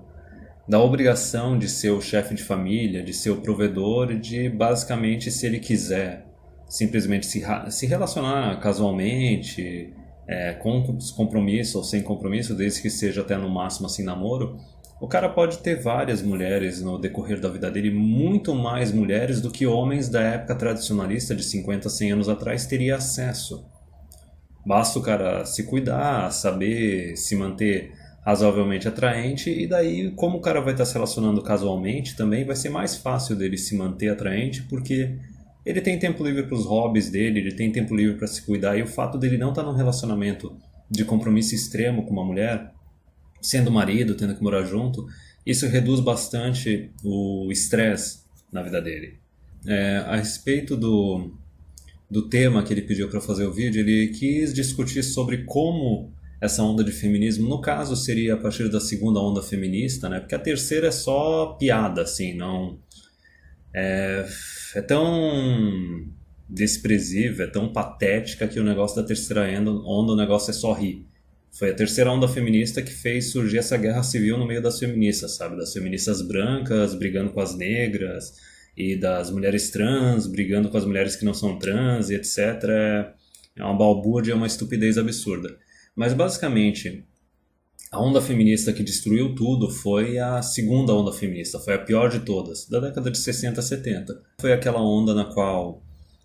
da 0.68 0.80
obrigação 0.80 1.58
de 1.58 1.68
ser 1.68 1.90
o 1.90 2.00
chefe 2.00 2.34
de 2.34 2.42
família, 2.42 3.02
de 3.02 3.12
ser 3.12 3.30
o 3.30 3.40
provedor 3.40 4.14
de 4.14 4.48
basicamente, 4.48 5.30
se 5.30 5.46
ele 5.46 5.58
quiser, 5.58 6.26
simplesmente 6.68 7.26
se, 7.26 7.42
se 7.70 7.86
relacionar 7.86 8.58
casualmente, 8.60 9.92
é, 10.26 10.52
com 10.52 10.96
compromisso 11.16 11.78
ou 11.78 11.84
sem 11.84 12.02
compromisso, 12.02 12.54
desde 12.54 12.80
que 12.80 12.88
seja 12.88 13.22
até 13.22 13.36
no 13.36 13.50
máximo 13.50 13.86
assim 13.86 14.04
namoro, 14.04 14.56
o 15.00 15.08
cara 15.08 15.28
pode 15.28 15.58
ter 15.58 15.82
várias 15.82 16.22
mulheres 16.22 16.80
no 16.80 16.96
decorrer 16.96 17.40
da 17.40 17.48
vida 17.48 17.68
dele, 17.68 17.90
muito 17.90 18.54
mais 18.54 18.92
mulheres 18.92 19.40
do 19.40 19.50
que 19.50 19.66
homens 19.66 20.08
da 20.08 20.22
época 20.22 20.54
tradicionalista 20.54 21.34
de 21.34 21.42
50, 21.42 21.88
100 21.88 22.12
anos 22.12 22.28
atrás 22.28 22.66
teria 22.66 22.94
acesso. 22.94 23.66
Basta 24.64 25.00
o 25.00 25.02
cara 25.02 25.44
se 25.44 25.64
cuidar, 25.64 26.30
saber 26.30 27.16
se 27.16 27.34
manter 27.34 27.90
razoavelmente 28.24 28.88
atraente 28.88 29.50
e 29.50 29.66
daí 29.66 30.10
como 30.12 30.38
o 30.38 30.40
cara 30.40 30.60
vai 30.60 30.72
estar 30.72 30.84
se 30.84 30.94
relacionando 30.94 31.42
casualmente 31.42 32.16
também 32.16 32.44
vai 32.44 32.54
ser 32.54 32.70
mais 32.70 32.96
fácil 32.96 33.34
dele 33.34 33.58
se 33.58 33.76
manter 33.76 34.10
atraente 34.10 34.62
porque 34.62 35.18
ele 35.64 35.80
tem 35.80 35.98
tempo 35.98 36.24
livre 36.24 36.44
para 36.44 36.56
os 36.56 36.66
hobbies 36.66 37.10
dele, 37.10 37.40
ele 37.40 37.52
tem 37.52 37.70
tempo 37.70 37.94
livre 37.94 38.16
para 38.16 38.26
se 38.26 38.42
cuidar 38.42 38.76
e 38.76 38.82
o 38.82 38.86
fato 38.86 39.16
dele 39.16 39.38
não 39.38 39.50
estar 39.50 39.62
num 39.62 39.74
relacionamento 39.74 40.56
de 40.90 41.04
compromisso 41.04 41.54
extremo 41.54 42.04
com 42.04 42.12
uma 42.12 42.24
mulher, 42.24 42.72
sendo 43.40 43.70
marido, 43.70 44.14
tendo 44.14 44.34
que 44.34 44.42
morar 44.42 44.64
junto, 44.64 45.06
isso 45.46 45.66
reduz 45.66 46.00
bastante 46.00 46.90
o 47.04 47.48
estresse 47.50 48.22
na 48.52 48.62
vida 48.62 48.80
dele. 48.80 49.18
É, 49.66 49.98
a 49.98 50.16
respeito 50.16 50.76
do, 50.76 51.32
do 52.10 52.28
tema 52.28 52.62
que 52.62 52.74
ele 52.74 52.82
pediu 52.82 53.08
para 53.08 53.20
fazer 53.20 53.46
o 53.46 53.52
vídeo, 53.52 53.80
ele 53.80 54.08
quis 54.08 54.52
discutir 54.52 55.02
sobre 55.04 55.44
como 55.44 56.12
essa 56.42 56.60
onda 56.60 56.82
de 56.82 56.90
feminismo. 56.90 57.48
No 57.48 57.60
caso, 57.60 57.94
seria 57.94 58.34
a 58.34 58.36
partir 58.36 58.68
da 58.68 58.80
segunda 58.80 59.20
onda 59.20 59.40
feminista, 59.40 60.08
né? 60.08 60.18
Porque 60.18 60.34
a 60.34 60.38
terceira 60.40 60.88
é 60.88 60.90
só 60.90 61.56
piada, 61.56 62.02
assim, 62.02 62.34
não. 62.34 62.80
É, 63.72 64.26
é 64.74 64.82
tão 64.82 66.04
desprezível, 66.48 67.46
é 67.46 67.48
tão 67.48 67.72
patética 67.72 68.48
que 68.48 68.58
o 68.58 68.64
negócio 68.64 69.00
da 69.00 69.06
terceira 69.06 69.42
onda, 69.60 70.12
o 70.12 70.16
negócio 70.16 70.50
é 70.50 70.52
só 70.52 70.72
rir. 70.72 71.06
Foi 71.52 71.70
a 71.70 71.74
terceira 71.74 72.10
onda 72.10 72.26
feminista 72.26 72.82
que 72.82 72.92
fez 72.92 73.30
surgir 73.30 73.58
essa 73.58 73.76
guerra 73.76 74.02
civil 74.02 74.36
no 74.36 74.46
meio 74.46 74.60
das 74.60 74.80
feministas, 74.80 75.36
sabe? 75.36 75.56
Das 75.56 75.72
feministas 75.72 76.22
brancas 76.22 76.92
brigando 76.94 77.30
com 77.30 77.40
as 77.40 77.54
negras 77.54 78.34
e 78.76 78.96
das 78.96 79.30
mulheres 79.30 79.70
trans 79.70 80.26
brigando 80.26 80.68
com 80.70 80.76
as 80.76 80.84
mulheres 80.84 81.14
que 81.14 81.24
não 81.24 81.34
são 81.34 81.56
trans 81.56 82.10
e 82.10 82.16
etc. 82.16 82.38
É 83.54 83.62
uma 83.62 83.76
balbúrdia, 83.76 84.32
é 84.32 84.34
uma 84.34 84.46
estupidez 84.48 84.98
absurda. 84.98 85.56
Mas 85.94 86.14
basicamente, 86.14 87.04
a 87.90 88.00
onda 88.00 88.22
feminista 88.22 88.72
que 88.72 88.82
destruiu 88.82 89.34
tudo 89.34 89.70
foi 89.70 90.18
a 90.18 90.40
segunda 90.40 90.94
onda 90.94 91.12
feminista, 91.12 91.58
foi 91.58 91.74
a 91.74 91.78
pior 91.78 92.08
de 92.08 92.20
todas, 92.20 92.66
da 92.66 92.80
década 92.80 93.10
de 93.10 93.18
60 93.18 93.60
a 93.60 93.62
70. 93.62 94.22
Foi 94.40 94.52
aquela 94.52 94.80
onda 94.80 95.14
na 95.14 95.26
qual 95.26 95.82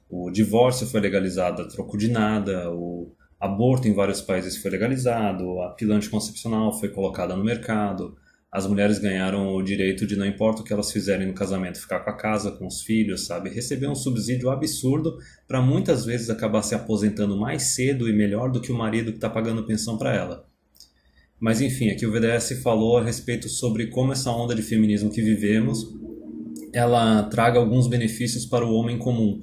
o 0.09 0.31
divórcio 0.31 0.87
foi 0.87 1.01
legalizado 1.01 1.61
a 1.61 1.67
troco 1.67 1.97
de 1.97 2.07
nada, 2.07 2.71
o 2.71 3.11
aborto 3.39 3.87
em 3.87 3.93
vários 3.93 4.21
países 4.21 4.57
foi 4.57 4.71
legalizado, 4.71 5.61
a 5.61 5.71
pílula 5.71 5.97
anticoncepcional 5.97 6.71
foi 6.79 6.89
colocada 6.89 7.35
no 7.35 7.43
mercado, 7.43 8.15
as 8.51 8.65
mulheres 8.65 8.99
ganharam 8.99 9.53
o 9.53 9.61
direito 9.61 10.07
de, 10.07 10.15
não 10.15 10.25
importa 10.25 10.61
o 10.61 10.63
que 10.63 10.71
elas 10.71 10.91
fizerem 10.91 11.27
no 11.27 11.33
casamento, 11.33 11.79
ficar 11.79 11.99
com 11.99 12.09
a 12.09 12.15
casa, 12.15 12.51
com 12.51 12.65
os 12.65 12.81
filhos, 12.81 13.25
sabe? 13.25 13.49
Receber 13.49 13.87
um 13.87 13.95
subsídio 13.95 14.49
absurdo 14.49 15.17
para 15.47 15.61
muitas 15.61 16.05
vezes 16.05 16.29
acabar 16.29 16.61
se 16.61 16.73
aposentando 16.73 17.37
mais 17.37 17.63
cedo 17.75 18.07
e 18.07 18.13
melhor 18.13 18.51
do 18.51 18.61
que 18.61 18.71
o 18.71 18.77
marido 18.77 19.11
que 19.11 19.17
está 19.17 19.29
pagando 19.29 19.65
pensão 19.65 19.97
para 19.97 20.15
ela. 20.15 20.47
Mas 21.39 21.61
enfim, 21.61 21.89
aqui 21.89 22.05
o 22.05 22.11
VDS 22.11 22.61
falou 22.63 22.97
a 22.97 23.03
respeito 23.03 23.47
sobre 23.47 23.87
como 23.87 24.11
essa 24.11 24.31
onda 24.31 24.55
de 24.55 24.61
feminismo 24.63 25.11
que 25.11 25.21
vivemos 25.21 25.85
ela 26.73 27.23
traga 27.23 27.59
alguns 27.59 27.87
benefícios 27.87 28.45
para 28.45 28.65
o 28.65 28.73
homem 28.73 28.97
comum. 28.97 29.41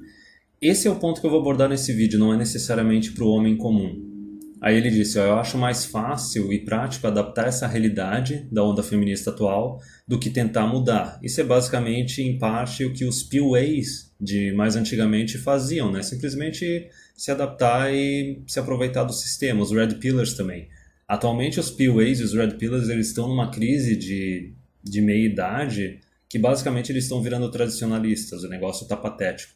Esse 0.61 0.87
é 0.87 0.91
o 0.91 0.95
ponto 0.95 1.19
que 1.19 1.27
eu 1.27 1.31
vou 1.31 1.41
abordar 1.41 1.69
nesse 1.69 1.93
vídeo, 1.93 2.19
não 2.19 2.33
é 2.33 2.37
necessariamente 2.37 3.11
para 3.11 3.25
o 3.25 3.29
homem 3.29 3.57
comum. 3.57 4.14
Aí 4.61 4.75
ele 4.75 4.89
disse: 4.89 5.17
Eu 5.17 5.35
acho 5.35 5.57
mais 5.57 5.85
fácil 5.85 6.51
e 6.51 6.59
prático 6.59 7.07
adaptar 7.07 7.47
essa 7.47 7.67
realidade 7.67 8.47
da 8.51 8.63
onda 8.63 8.81
feminista 8.81 9.29
atual 9.29 9.81
do 10.07 10.17
que 10.17 10.29
tentar 10.29 10.67
mudar. 10.67 11.19
Isso 11.21 11.41
é 11.41 11.43
basicamente, 11.43 12.21
em 12.21 12.37
parte, 12.37 12.85
o 12.85 12.93
que 12.93 13.05
os 13.05 13.23
PUAs 13.23 14.11
de 14.19 14.51
mais 14.53 14.75
antigamente 14.75 15.37
faziam, 15.37 15.91
né? 15.91 16.01
Simplesmente 16.01 16.89
se 17.15 17.31
adaptar 17.31 17.93
e 17.93 18.41
se 18.47 18.59
aproveitar 18.59 19.03
do 19.03 19.13
sistema. 19.13 19.61
Os 19.61 19.71
Red 19.71 19.95
Pillars 19.95 20.33
também. 20.33 20.69
Atualmente, 21.07 21.59
os 21.59 21.69
PUAs 21.69 22.19
e 22.19 22.23
os 22.23 22.33
Red 22.33 22.51
Pillars 22.51 22.89
eles 22.89 23.07
estão 23.07 23.27
numa 23.27 23.51
crise 23.51 23.95
de, 23.95 24.53
de 24.83 25.01
meia-idade 25.01 25.99
que 26.27 26.39
basicamente 26.39 26.91
eles 26.91 27.03
estão 27.03 27.21
virando 27.21 27.51
tradicionalistas. 27.51 28.43
O 28.43 28.49
negócio 28.49 28.83
está 28.83 28.97
patético. 28.97 29.53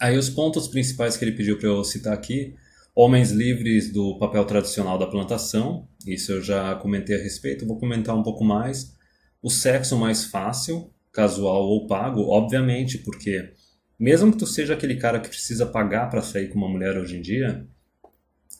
Aí 0.00 0.16
os 0.16 0.28
pontos 0.28 0.66
principais 0.66 1.16
que 1.16 1.24
ele 1.24 1.36
pediu 1.36 1.58
para 1.58 1.68
eu 1.68 1.84
citar 1.84 2.12
aqui 2.12 2.54
Homens 2.96 3.32
livres 3.32 3.92
do 3.92 4.16
papel 4.18 4.44
tradicional 4.44 4.96
da 4.96 5.06
plantação, 5.06 5.88
isso 6.06 6.30
eu 6.30 6.40
já 6.40 6.76
comentei 6.76 7.16
a 7.16 7.22
respeito, 7.22 7.66
vou 7.66 7.76
comentar 7.76 8.16
um 8.16 8.22
pouco 8.22 8.44
mais. 8.44 8.94
O 9.42 9.50
sexo 9.50 9.98
mais 9.98 10.24
fácil, 10.24 10.92
casual 11.12 11.64
ou 11.64 11.88
pago, 11.88 12.28
obviamente, 12.28 12.98
porque 12.98 13.52
mesmo 13.98 14.30
que 14.30 14.38
tu 14.38 14.46
seja 14.46 14.74
aquele 14.74 14.96
cara 14.96 15.18
que 15.18 15.28
precisa 15.28 15.66
pagar 15.66 16.08
para 16.08 16.22
sair 16.22 16.48
com 16.48 16.58
uma 16.58 16.68
mulher 16.68 16.96
hoje 16.96 17.16
em 17.16 17.20
dia, 17.20 17.66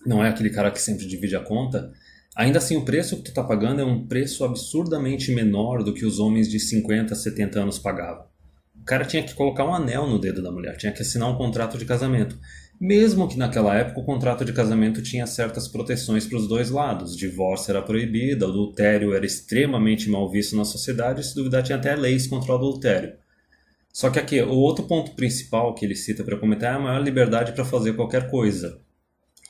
não 0.05 0.25
é 0.25 0.29
aquele 0.29 0.50
cara 0.50 0.71
que 0.71 0.83
sempre 0.83 1.07
divide 1.07 1.37
a 1.37 1.41
conta, 1.41 1.93
ainda 2.35 2.59
assim 2.59 2.76
o 2.76 2.85
preço 2.85 3.17
que 3.17 3.23
tu 3.23 3.29
está 3.29 3.43
pagando 3.43 3.81
é 3.81 3.85
um 3.85 4.05
preço 4.05 4.45
absurdamente 4.45 5.31
menor 5.31 5.85
do 5.85 5.95
que 5.95 6.05
os 6.05 6.19
homens 6.19 6.49
de 6.49 6.59
50, 6.59 7.14
70 7.14 7.61
anos 7.61 7.79
pagavam. 7.79 8.26
O 8.81 8.85
cara 8.85 9.05
tinha 9.05 9.23
que 9.23 9.33
colocar 9.33 9.64
um 9.64 9.75
anel 9.75 10.07
no 10.07 10.19
dedo 10.19 10.43
da 10.43 10.50
mulher, 10.50 10.76
tinha 10.76 10.93
que 10.93 11.03
assinar 11.03 11.31
um 11.31 11.38
contrato 11.38 11.79
de 11.79 11.85
casamento. 11.85 12.38
Mesmo 12.87 13.26
que 13.26 13.38
naquela 13.38 13.75
época 13.75 14.00
o 14.00 14.05
contrato 14.05 14.45
de 14.45 14.53
casamento 14.53 15.00
tinha 15.00 15.26
certas 15.26 15.67
proteções 15.67 16.26
para 16.26 16.37
os 16.37 16.47
dois 16.47 16.69
lados. 16.69 17.17
Divórcio 17.17 17.71
era 17.71 17.81
proibido, 17.81 18.45
adultério 18.45 19.14
era 19.14 19.25
extremamente 19.25 20.11
mal 20.11 20.31
visto 20.31 20.55
na 20.55 20.67
sociedade, 20.67 21.25
se 21.25 21.35
duvidar 21.35 21.62
tinha 21.62 21.79
até 21.79 21.97
leis 21.97 22.26
contra 22.26 22.53
o 22.53 22.57
adultério. 22.57 23.14
Só 23.91 24.11
que 24.11 24.19
aqui, 24.19 24.38
o 24.43 24.57
outro 24.57 24.85
ponto 24.85 25.12
principal 25.12 25.75
que 25.75 25.83
ele 25.83 25.97
cita 25.97 26.23
para 26.23 26.37
comentar 26.37 26.75
é 26.75 26.76
a 26.76 26.79
maior 26.79 27.03
liberdade 27.03 27.53
para 27.53 27.64
fazer 27.64 27.95
qualquer 27.95 28.31
coisa, 28.31 28.79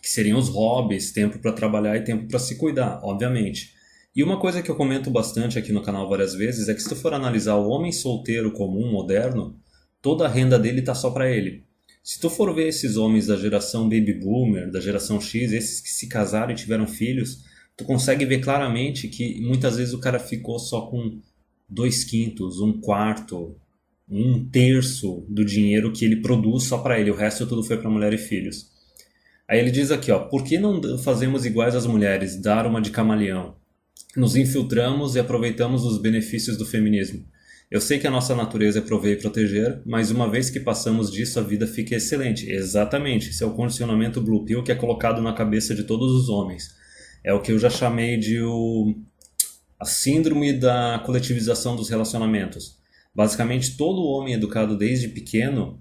que 0.01 0.09
seriam 0.09 0.39
os 0.39 0.49
hobbies, 0.49 1.11
tempo 1.11 1.41
para 1.41 1.51
trabalhar 1.51 1.97
e 1.97 2.05
tempo 2.05 2.29
para 2.29 2.39
se 2.39 2.55
cuidar, 2.57 3.01
obviamente. 3.03 3.75
E 4.15 4.23
uma 4.23 4.39
coisa 4.39 4.63
que 4.63 4.71
eu 4.71 4.77
comento 4.77 5.11
bastante 5.11 5.59
aqui 5.59 5.73
no 5.73 5.83
canal 5.83 6.09
várias 6.09 6.35
vezes 6.35 6.69
é 6.69 6.75
que 6.75 6.81
se 6.81 6.89
tu 6.89 6.95
for 6.95 7.13
analisar 7.13 7.57
o 7.57 7.69
homem 7.69 7.91
solteiro 7.91 8.53
comum, 8.53 8.93
moderno, 8.93 9.59
toda 10.01 10.25
a 10.25 10.29
renda 10.29 10.57
dele 10.57 10.79
está 10.79 10.95
só 10.95 11.11
para 11.11 11.29
ele. 11.29 11.65
Se 12.05 12.21
tu 12.21 12.29
for 12.29 12.55
ver 12.55 12.69
esses 12.69 12.99
homens 12.99 13.29
da 13.29 13.37
geração 13.37 13.85
baby 13.85 14.13
boomer, 14.13 14.71
da 14.71 14.79
geração 14.79 15.19
X, 15.19 15.53
esses 15.53 15.81
que 15.81 15.89
se 15.89 16.07
casaram 16.07 16.53
e 16.53 16.55
tiveram 16.55 16.87
filhos, 16.87 17.45
tu 17.75 17.83
consegue 17.83 18.27
ver 18.27 18.43
claramente 18.43 19.09
que 19.09 19.41
muitas 19.41 19.79
vezes 19.79 19.95
o 19.95 19.99
cara 19.99 20.19
ficou 20.19 20.59
só 20.59 20.83
com 20.83 21.19
dois 21.67 22.05
quintos, 22.05 22.61
um 22.61 22.79
quarto, 22.79 23.57
um 24.07 24.47
terço 24.47 25.25
do 25.31 25.43
dinheiro 25.43 25.93
que 25.93 26.05
ele 26.05 26.17
produz 26.17 26.65
só 26.65 26.77
para 26.77 27.01
ele, 27.01 27.11
o 27.11 27.17
resto 27.17 27.47
tudo 27.47 27.65
foi 27.65 27.79
para 27.79 27.89
mulher 27.89 28.13
e 28.13 28.19
filhos. 28.19 28.71
Aí 29.49 29.59
ele 29.59 29.71
diz 29.71 29.91
aqui, 29.91 30.13
ó, 30.13 30.19
por 30.19 30.45
que 30.45 30.59
não 30.59 30.99
fazemos 30.99 31.47
iguais 31.47 31.75
às 31.75 31.87
mulheres, 31.87 32.37
dar 32.37 32.67
uma 32.67 32.83
de 32.83 32.91
camaleão? 32.91 33.57
Nos 34.15 34.37
infiltramos 34.37 35.15
e 35.15 35.21
aproveitamos 35.21 35.85
os 35.85 35.97
benefícios 35.97 36.59
do 36.59 36.67
feminismo. 36.67 37.25
Eu 37.75 37.81
sei 37.81 37.99
que 37.99 38.07
a 38.07 38.11
nossa 38.11 38.37
natureza 38.37 38.79
é 38.79 38.83
prover 38.83 39.15
e 39.15 39.21
proteger, 39.21 39.83
mas 39.85 40.13
uma 40.13 40.31
vez 40.31 40.49
que 40.49 40.61
passamos 40.61 41.11
disso, 41.11 41.41
a 41.41 41.43
vida 41.43 41.67
fica 41.67 41.97
excelente. 41.97 42.49
Exatamente, 42.49 43.31
esse 43.31 43.43
é 43.43 43.47
o 43.49 43.51
condicionamento 43.53 44.23
Blue 44.23 44.45
Pill 44.45 44.63
que 44.63 44.71
é 44.71 44.77
colocado 44.77 45.21
na 45.21 45.33
cabeça 45.33 45.75
de 45.75 45.83
todos 45.83 46.13
os 46.13 46.29
homens. 46.29 46.73
É 47.25 47.35
o 47.35 47.43
que 47.43 47.51
eu 47.51 47.59
já 47.59 47.69
chamei 47.69 48.17
de 48.17 48.41
o... 48.41 48.95
a 49.77 49.85
síndrome 49.85 50.53
da 50.53 51.03
coletivização 51.05 51.75
dos 51.75 51.91
relacionamentos. 51.91 52.79
Basicamente, 53.13 53.77
todo 53.77 54.05
homem 54.05 54.35
educado 54.35 54.79
desde 54.79 55.09
pequeno 55.09 55.81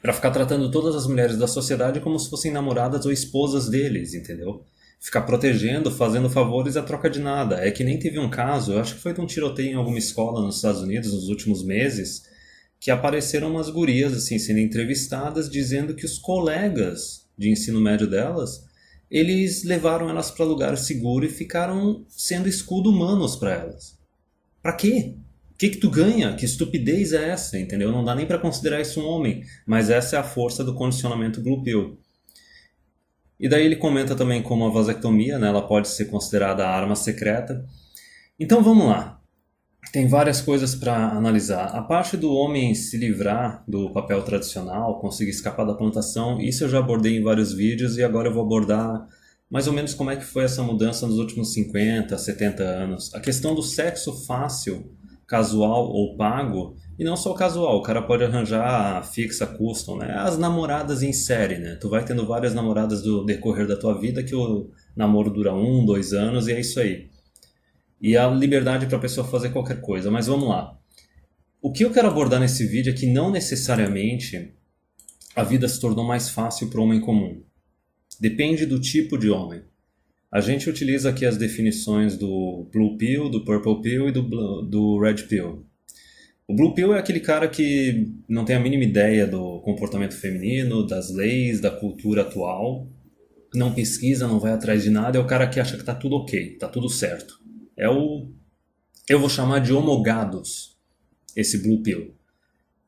para 0.00 0.12
ficar 0.12 0.32
tratando 0.32 0.72
todas 0.72 0.96
as 0.96 1.06
mulheres 1.06 1.36
da 1.38 1.46
sociedade 1.46 2.00
como 2.00 2.18
se 2.18 2.28
fossem 2.28 2.50
namoradas 2.50 3.06
ou 3.06 3.12
esposas 3.12 3.68
deles, 3.68 4.12
entendeu? 4.12 4.64
Ficar 5.02 5.22
protegendo, 5.22 5.90
fazendo 5.90 6.30
favores 6.30 6.76
a 6.76 6.82
troca 6.82 7.10
de 7.10 7.18
nada. 7.18 7.56
É 7.56 7.72
que 7.72 7.82
nem 7.82 7.98
teve 7.98 8.20
um 8.20 8.30
caso, 8.30 8.72
eu 8.72 8.78
acho 8.78 8.94
que 8.94 9.00
foi 9.00 9.12
de 9.12 9.20
um 9.20 9.26
tiroteio 9.26 9.72
em 9.72 9.74
alguma 9.74 9.98
escola 9.98 10.40
nos 10.40 10.56
Estados 10.56 10.80
Unidos 10.80 11.12
nos 11.12 11.28
últimos 11.28 11.64
meses, 11.64 12.22
que 12.78 12.88
apareceram 12.88 13.50
umas 13.50 13.68
gurias 13.68 14.12
assim 14.12 14.38
sendo 14.38 14.60
entrevistadas 14.60 15.50
dizendo 15.50 15.94
que 15.94 16.06
os 16.06 16.18
colegas 16.18 17.26
de 17.36 17.50
ensino 17.50 17.80
médio 17.80 18.06
delas, 18.06 18.64
eles 19.10 19.64
levaram 19.64 20.08
elas 20.08 20.30
para 20.30 20.44
lugar 20.44 20.78
seguro 20.78 21.26
e 21.26 21.28
ficaram 21.28 22.04
sendo 22.08 22.48
escudo 22.48 22.90
humanos 22.90 23.34
para 23.34 23.54
elas. 23.54 23.98
Para 24.62 24.74
quê? 24.74 25.16
O 25.50 25.58
que, 25.58 25.70
que 25.70 25.78
tu 25.78 25.90
ganha? 25.90 26.34
Que 26.36 26.44
estupidez 26.44 27.12
é 27.12 27.30
essa, 27.30 27.58
entendeu? 27.58 27.90
Não 27.90 28.04
dá 28.04 28.14
nem 28.14 28.26
para 28.26 28.38
considerar 28.38 28.80
isso 28.80 29.00
um 29.00 29.06
homem, 29.06 29.42
mas 29.66 29.90
essa 29.90 30.14
é 30.14 30.18
a 30.18 30.24
força 30.24 30.62
do 30.62 30.74
condicionamento 30.74 31.40
Blue 31.40 31.62
Pill. 31.62 31.98
E 33.42 33.48
daí 33.48 33.66
ele 33.66 33.74
comenta 33.74 34.14
também 34.14 34.40
como 34.40 34.64
a 34.64 34.70
vasectomia, 34.70 35.36
né, 35.36 35.48
ela 35.48 35.66
pode 35.66 35.88
ser 35.88 36.04
considerada 36.04 36.64
arma 36.64 36.94
secreta. 36.94 37.66
Então 38.38 38.62
vamos 38.62 38.86
lá. 38.86 39.20
Tem 39.92 40.06
várias 40.06 40.40
coisas 40.40 40.76
para 40.76 41.08
analisar. 41.08 41.66
A 41.76 41.82
parte 41.82 42.16
do 42.16 42.32
homem 42.32 42.72
se 42.72 42.96
livrar 42.96 43.64
do 43.66 43.92
papel 43.92 44.22
tradicional, 44.22 45.00
conseguir 45.00 45.32
escapar 45.32 45.66
da 45.66 45.74
plantação, 45.74 46.40
isso 46.40 46.62
eu 46.62 46.68
já 46.68 46.78
abordei 46.78 47.16
em 47.16 47.22
vários 47.22 47.52
vídeos 47.52 47.98
e 47.98 48.04
agora 48.04 48.28
eu 48.28 48.32
vou 48.32 48.44
abordar 48.44 49.08
mais 49.50 49.66
ou 49.66 49.72
menos 49.72 49.92
como 49.92 50.12
é 50.12 50.16
que 50.16 50.24
foi 50.24 50.44
essa 50.44 50.62
mudança 50.62 51.04
nos 51.04 51.18
últimos 51.18 51.52
50, 51.52 52.16
70 52.16 52.62
anos. 52.62 53.12
A 53.12 53.18
questão 53.18 53.56
do 53.56 53.62
sexo 53.62 54.24
fácil, 54.24 54.96
casual 55.26 55.90
ou 55.90 56.16
pago, 56.16 56.76
e 57.02 57.04
não 57.04 57.16
só 57.16 57.34
casual, 57.34 57.78
o 57.78 57.82
cara 57.82 58.00
pode 58.00 58.22
arranjar 58.22 59.02
fixa, 59.02 59.44
custom, 59.44 59.98
né? 59.98 60.14
As 60.16 60.38
namoradas 60.38 61.02
em 61.02 61.12
série, 61.12 61.58
né? 61.58 61.74
Tu 61.74 61.88
vai 61.88 62.04
tendo 62.04 62.24
várias 62.24 62.54
namoradas 62.54 63.02
do 63.02 63.24
decorrer 63.24 63.66
da 63.66 63.76
tua 63.76 64.00
vida 64.00 64.22
que 64.22 64.36
o 64.36 64.70
namoro 64.94 65.28
dura 65.28 65.52
um, 65.52 65.84
dois 65.84 66.12
anos 66.12 66.46
e 66.46 66.52
é 66.52 66.60
isso 66.60 66.78
aí. 66.78 67.08
E 68.00 68.16
a 68.16 68.28
liberdade 68.28 68.86
para 68.86 68.98
a 68.98 69.00
pessoa 69.00 69.26
fazer 69.26 69.50
qualquer 69.50 69.80
coisa. 69.80 70.12
Mas 70.12 70.28
vamos 70.28 70.48
lá. 70.48 70.78
O 71.60 71.72
que 71.72 71.84
eu 71.84 71.90
quero 71.90 72.06
abordar 72.06 72.38
nesse 72.38 72.64
vídeo 72.66 72.92
é 72.92 72.96
que 72.96 73.06
não 73.06 73.32
necessariamente 73.32 74.54
a 75.34 75.42
vida 75.42 75.68
se 75.68 75.80
tornou 75.80 76.04
mais 76.04 76.28
fácil 76.28 76.70
para 76.70 76.78
o 76.78 76.84
homem 76.84 77.00
comum. 77.00 77.42
Depende 78.20 78.64
do 78.64 78.80
tipo 78.80 79.18
de 79.18 79.28
homem. 79.28 79.62
A 80.30 80.40
gente 80.40 80.70
utiliza 80.70 81.10
aqui 81.10 81.26
as 81.26 81.36
definições 81.36 82.16
do 82.16 82.68
Blue 82.72 82.96
Pill, 82.96 83.28
do 83.28 83.44
Purple 83.44 83.82
Pill 83.82 84.08
e 84.08 84.12
do, 84.12 84.62
do 84.62 85.00
Red 85.00 85.24
Pill. 85.24 85.66
O 86.52 86.54
Blue 86.54 86.74
Pill 86.74 86.92
é 86.92 86.98
aquele 86.98 87.20
cara 87.20 87.48
que 87.48 88.12
não 88.28 88.44
tem 88.44 88.54
a 88.54 88.60
mínima 88.60 88.84
ideia 88.84 89.26
do 89.26 89.60
comportamento 89.60 90.12
feminino, 90.12 90.86
das 90.86 91.08
leis, 91.08 91.62
da 91.62 91.70
cultura 91.70 92.20
atual, 92.20 92.86
não 93.54 93.72
pesquisa, 93.72 94.28
não 94.28 94.38
vai 94.38 94.52
atrás 94.52 94.82
de 94.82 94.90
nada, 94.90 95.16
é 95.16 95.20
o 95.20 95.26
cara 95.26 95.46
que 95.46 95.58
acha 95.58 95.78
que 95.78 95.82
tá 95.82 95.94
tudo 95.94 96.16
ok, 96.16 96.58
tá 96.58 96.68
tudo 96.68 96.90
certo. 96.90 97.40
É 97.74 97.88
o. 97.88 98.28
Eu 99.08 99.18
vou 99.18 99.30
chamar 99.30 99.60
de 99.60 99.72
homogados, 99.72 100.76
esse 101.34 101.56
Blue 101.56 101.82
Pill. 101.82 102.14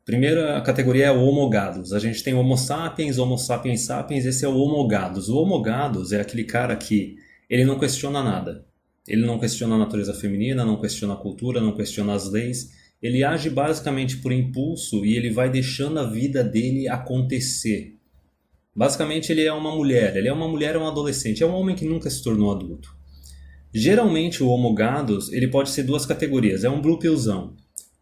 Primeira 0.04 0.60
categoria 0.60 1.06
é 1.06 1.10
homogados. 1.10 1.94
A 1.94 1.98
gente 1.98 2.22
tem 2.22 2.34
Homo 2.34 2.58
sapiens, 2.58 3.16
Homo 3.16 3.38
sapiens 3.38 3.80
sapiens, 3.80 4.26
esse 4.26 4.44
é 4.44 4.48
o 4.48 4.58
homogados. 4.58 5.30
O 5.30 5.38
homogados 5.38 6.12
é 6.12 6.20
aquele 6.20 6.44
cara 6.44 6.76
que 6.76 7.16
ele 7.48 7.64
não 7.64 7.78
questiona 7.78 8.22
nada. 8.22 8.66
Ele 9.08 9.24
não 9.24 9.38
questiona 9.38 9.76
a 9.76 9.78
natureza 9.78 10.12
feminina, 10.12 10.66
não 10.66 10.78
questiona 10.78 11.14
a 11.14 11.16
cultura, 11.16 11.62
não 11.62 11.74
questiona 11.74 12.12
as 12.12 12.30
leis 12.30 12.83
ele 13.04 13.22
age 13.22 13.50
basicamente 13.50 14.16
por 14.16 14.32
impulso 14.32 15.04
e 15.04 15.14
ele 15.14 15.28
vai 15.28 15.50
deixando 15.50 16.00
a 16.00 16.06
vida 16.06 16.42
dele 16.42 16.88
acontecer. 16.88 17.98
Basicamente, 18.74 19.30
ele 19.30 19.44
é 19.44 19.52
uma 19.52 19.76
mulher. 19.76 20.16
Ele 20.16 20.26
é 20.26 20.32
uma 20.32 20.48
mulher, 20.48 20.74
é 20.74 20.78
um 20.78 20.88
adolescente. 20.88 21.42
É 21.42 21.46
um 21.46 21.52
homem 21.52 21.76
que 21.76 21.84
nunca 21.84 22.08
se 22.08 22.24
tornou 22.24 22.50
adulto. 22.50 22.96
Geralmente, 23.70 24.42
o 24.42 24.48
homogados 24.48 25.30
ele 25.30 25.48
pode 25.48 25.68
ser 25.68 25.82
duas 25.82 26.06
categorias. 26.06 26.64
É 26.64 26.70
um 26.70 26.80
blue 26.80 26.98
pillzão. 26.98 27.54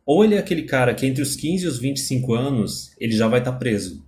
Ou 0.07 0.25
ele 0.25 0.37
é 0.37 0.39
aquele 0.39 0.63
cara 0.63 0.95
que 0.95 1.05
entre 1.05 1.21
os 1.21 1.35
15 1.35 1.65
e 1.65 1.67
os 1.67 1.81
25 1.81 2.33
anos 2.35 2.93
ele 3.01 3.17
já 3.17 3.27
vai 3.27 3.41
estar 3.41 3.53
tá 3.53 3.59
preso. 3.59 4.07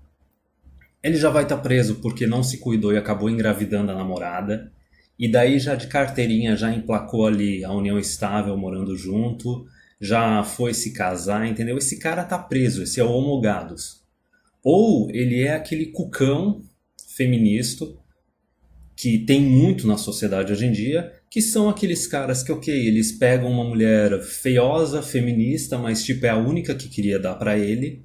Ele 1.02 1.16
já 1.16 1.28
vai 1.28 1.42
estar 1.42 1.56
tá 1.56 1.62
preso 1.62 1.96
porque 1.96 2.24
não 2.24 2.44
se 2.44 2.58
cuidou 2.58 2.92
e 2.92 2.96
acabou 2.96 3.28
engravidando 3.28 3.90
a 3.90 3.96
namorada. 3.96 4.72
E 5.18 5.26
daí 5.26 5.58
já 5.58 5.74
de 5.74 5.88
carteirinha 5.88 6.54
já 6.54 6.72
emplacou 6.72 7.26
ali 7.26 7.64
a 7.64 7.72
união 7.72 7.98
estável 7.98 8.56
morando 8.56 8.96
junto 8.96 9.66
já 10.04 10.44
foi 10.44 10.74
se 10.74 10.92
casar, 10.92 11.48
entendeu? 11.48 11.78
Esse 11.78 11.98
cara 11.98 12.24
tá 12.24 12.38
preso, 12.38 12.82
esse 12.82 13.00
é 13.00 13.04
o 13.04 13.10
homogados. 13.10 14.02
Ou 14.62 15.10
ele 15.10 15.42
é 15.42 15.54
aquele 15.54 15.86
cucão 15.86 16.62
feminista 17.16 17.86
que 18.94 19.18
tem 19.18 19.40
muito 19.40 19.86
na 19.86 19.96
sociedade 19.96 20.52
hoje 20.52 20.66
em 20.66 20.72
dia, 20.72 21.12
que 21.30 21.40
são 21.40 21.68
aqueles 21.68 22.06
caras 22.06 22.42
que, 22.42 22.52
ok, 22.52 22.72
eles 22.86 23.12
pegam 23.12 23.50
uma 23.50 23.64
mulher 23.64 24.22
feiosa, 24.22 25.02
feminista, 25.02 25.78
mas 25.78 26.04
tipo 26.04 26.26
é 26.26 26.28
a 26.28 26.36
única 26.36 26.74
que 26.74 26.88
queria 26.88 27.18
dar 27.18 27.34
para 27.34 27.58
ele, 27.58 28.04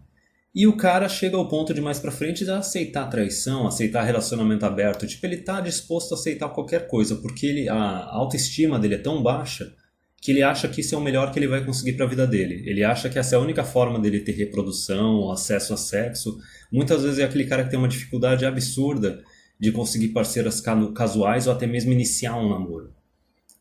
E 0.53 0.65
o 0.65 0.75
cara 0.75 1.07
chega 1.07 1.37
ao 1.37 1.47
ponto 1.47 1.73
de 1.73 1.81
mais 1.81 1.99
pra 1.99 2.11
frente 2.11 2.43
de 2.43 2.51
aceitar 2.51 3.07
traição, 3.07 3.67
aceitar 3.67 4.03
relacionamento 4.03 4.65
aberto. 4.65 5.05
Tipo, 5.05 5.25
ele 5.27 5.37
tá 5.37 5.61
disposto 5.61 6.13
a 6.13 6.15
aceitar 6.17 6.49
qualquer 6.49 6.87
coisa, 6.87 7.15
porque 7.17 7.45
ele, 7.45 7.69
a 7.69 8.05
autoestima 8.11 8.79
dele 8.79 8.95
é 8.95 8.97
tão 8.97 9.21
baixa 9.21 9.75
que 10.21 10.31
ele 10.31 10.43
acha 10.43 10.67
que 10.67 10.81
isso 10.81 10.95
é 10.95 10.97
o 10.97 11.01
melhor 11.01 11.31
que 11.31 11.39
ele 11.39 11.47
vai 11.47 11.63
conseguir 11.63 11.93
para 11.93 12.05
a 12.05 12.09
vida 12.09 12.27
dele. 12.27 12.63
Ele 12.65 12.83
acha 12.83 13.09
que 13.09 13.17
essa 13.17 13.35
é 13.35 13.37
a 13.37 13.41
única 13.41 13.63
forma 13.63 13.99
dele 13.99 14.19
ter 14.19 14.33
reprodução, 14.33 15.31
acesso 15.31 15.73
a 15.73 15.77
sexo. 15.77 16.37
Muitas 16.71 17.03
vezes 17.03 17.19
é 17.19 17.23
aquele 17.23 17.45
cara 17.45 17.63
que 17.63 17.69
tem 17.69 17.79
uma 17.79 17.87
dificuldade 17.87 18.45
absurda 18.45 19.23
de 19.59 19.71
conseguir 19.71 20.09
parceiras 20.09 20.61
casuais 20.95 21.47
ou 21.47 21.53
até 21.53 21.65
mesmo 21.65 21.91
iniciar 21.91 22.37
um 22.37 22.49
namoro. 22.49 22.93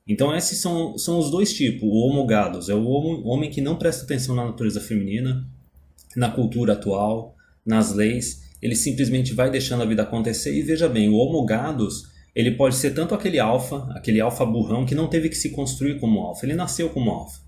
Então 0.06 0.34
esses 0.34 0.58
são, 0.58 0.96
são 0.96 1.18
os 1.18 1.30
dois 1.30 1.52
tipos, 1.52 1.82
o 1.82 2.06
homogados, 2.06 2.68
é 2.68 2.74
o 2.74 2.86
homem 3.26 3.50
que 3.50 3.60
não 3.60 3.76
presta 3.76 4.04
atenção 4.04 4.34
na 4.34 4.46
natureza 4.46 4.80
feminina, 4.80 5.46
na 6.16 6.30
cultura 6.30 6.72
atual, 6.72 7.36
nas 7.64 7.92
leis, 7.92 8.48
ele 8.62 8.74
simplesmente 8.74 9.34
vai 9.34 9.50
deixando 9.50 9.82
a 9.82 9.86
vida 9.86 10.02
acontecer 10.02 10.56
e 10.56 10.62
veja 10.62 10.88
bem, 10.88 11.10
o 11.10 11.16
homogados 11.16 12.08
ele 12.34 12.52
pode 12.52 12.76
ser 12.76 12.92
tanto 12.92 13.14
aquele 13.14 13.38
alfa, 13.38 13.88
aquele 13.94 14.20
alfa 14.20 14.44
burrão 14.44 14.84
que 14.86 14.94
não 14.94 15.08
teve 15.08 15.28
que 15.28 15.36
se 15.36 15.50
construir 15.50 15.98
como 15.98 16.20
alfa, 16.20 16.46
ele 16.46 16.54
nasceu 16.54 16.88
como 16.90 17.10
alfa. 17.10 17.40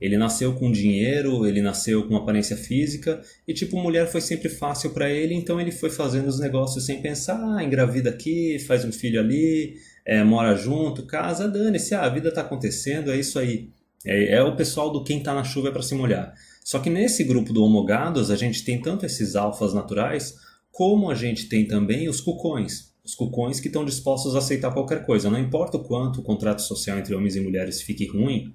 Ele 0.00 0.16
nasceu 0.16 0.54
com 0.54 0.72
dinheiro, 0.72 1.46
ele 1.46 1.60
nasceu 1.60 2.08
com 2.08 2.16
aparência 2.16 2.56
física 2.56 3.20
e 3.46 3.52
tipo 3.52 3.76
mulher 3.76 4.06
foi 4.06 4.22
sempre 4.22 4.48
fácil 4.48 4.90
para 4.90 5.10
ele, 5.10 5.34
então 5.34 5.60
ele 5.60 5.70
foi 5.70 5.90
fazendo 5.90 6.26
os 6.26 6.40
negócios 6.40 6.86
sem 6.86 7.02
pensar, 7.02 7.38
ah, 7.38 7.62
engravida 7.62 8.08
aqui, 8.08 8.58
faz 8.60 8.82
um 8.82 8.92
filho 8.92 9.20
ali, 9.20 9.74
é, 10.06 10.24
mora 10.24 10.56
junto, 10.56 11.04
casa, 11.04 11.46
dane-se, 11.46 11.94
ah, 11.94 12.04
a 12.04 12.08
vida 12.08 12.32
tá 12.32 12.40
acontecendo, 12.40 13.12
é 13.12 13.18
isso 13.18 13.38
aí. 13.38 13.68
É, 14.06 14.36
é 14.36 14.42
o 14.42 14.56
pessoal 14.56 14.90
do 14.90 15.04
quem 15.04 15.22
tá 15.22 15.34
na 15.34 15.44
chuva 15.44 15.68
é 15.68 15.70
para 15.70 15.82
se 15.82 15.94
molhar. 15.94 16.32
Só 16.64 16.78
que 16.78 16.88
nesse 16.88 17.22
grupo 17.24 17.52
do 17.52 17.62
homogados 17.62 18.30
a 18.30 18.36
gente 18.36 18.64
tem 18.64 18.80
tanto 18.80 19.04
esses 19.04 19.36
alfas 19.36 19.74
naturais, 19.74 20.34
como 20.72 21.10
a 21.10 21.14
gente 21.14 21.46
tem 21.46 21.66
também 21.66 22.08
os 22.08 22.22
cucões 22.22 22.89
os 23.10 23.14
cucões 23.16 23.58
que 23.58 23.66
estão 23.66 23.84
dispostos 23.84 24.36
a 24.36 24.38
aceitar 24.38 24.72
qualquer 24.72 25.04
coisa. 25.04 25.28
Não 25.28 25.38
importa 25.38 25.76
o 25.76 25.82
quanto 25.82 26.20
o 26.20 26.22
contrato 26.22 26.62
social 26.62 26.98
entre 26.98 27.14
homens 27.14 27.34
e 27.34 27.40
mulheres 27.40 27.82
fique 27.82 28.06
ruim, 28.06 28.54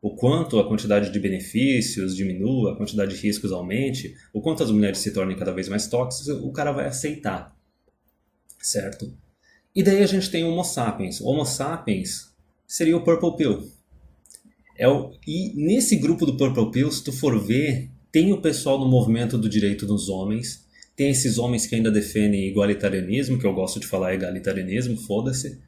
o 0.00 0.14
quanto 0.14 0.58
a 0.58 0.68
quantidade 0.68 1.10
de 1.10 1.18
benefícios 1.18 2.14
diminua, 2.14 2.72
a 2.72 2.76
quantidade 2.76 3.14
de 3.14 3.26
riscos 3.26 3.50
aumente, 3.50 4.14
o 4.32 4.42
quanto 4.42 4.62
as 4.62 4.70
mulheres 4.70 4.98
se 4.98 5.10
tornem 5.12 5.36
cada 5.36 5.52
vez 5.52 5.68
mais 5.70 5.86
tóxicas, 5.86 6.36
o 6.42 6.52
cara 6.52 6.70
vai 6.70 6.86
aceitar. 6.86 7.56
Certo? 8.58 9.16
E 9.74 9.82
daí 9.82 10.02
a 10.02 10.06
gente 10.06 10.30
tem 10.30 10.44
o 10.44 10.50
Homo 10.50 10.64
sapiens. 10.64 11.20
O 11.20 11.26
Homo 11.26 11.46
sapiens 11.46 12.34
seria 12.66 12.96
o 12.96 13.02
Purple 13.02 13.36
Pill. 13.36 13.72
É 14.76 14.86
o, 14.86 15.12
e 15.26 15.54
nesse 15.56 15.96
grupo 15.96 16.26
do 16.26 16.36
Purple 16.36 16.70
Pill, 16.70 16.90
se 16.90 17.02
tu 17.02 17.12
for 17.12 17.38
ver, 17.42 17.90
tem 18.12 18.32
o 18.34 18.42
pessoal 18.42 18.78
do 18.78 18.86
movimento 18.86 19.38
do 19.38 19.48
direito 19.48 19.86
dos 19.86 20.10
homens, 20.10 20.63
tem 20.96 21.10
esses 21.10 21.38
homens 21.38 21.66
que 21.66 21.74
ainda 21.74 21.90
defendem 21.90 22.48
igualitarianismo, 22.48 23.38
que 23.38 23.46
eu 23.46 23.52
gosto 23.52 23.80
de 23.80 23.86
falar 23.86 24.14
egalitarianismo, 24.14 24.96
foda-se. 24.96 25.60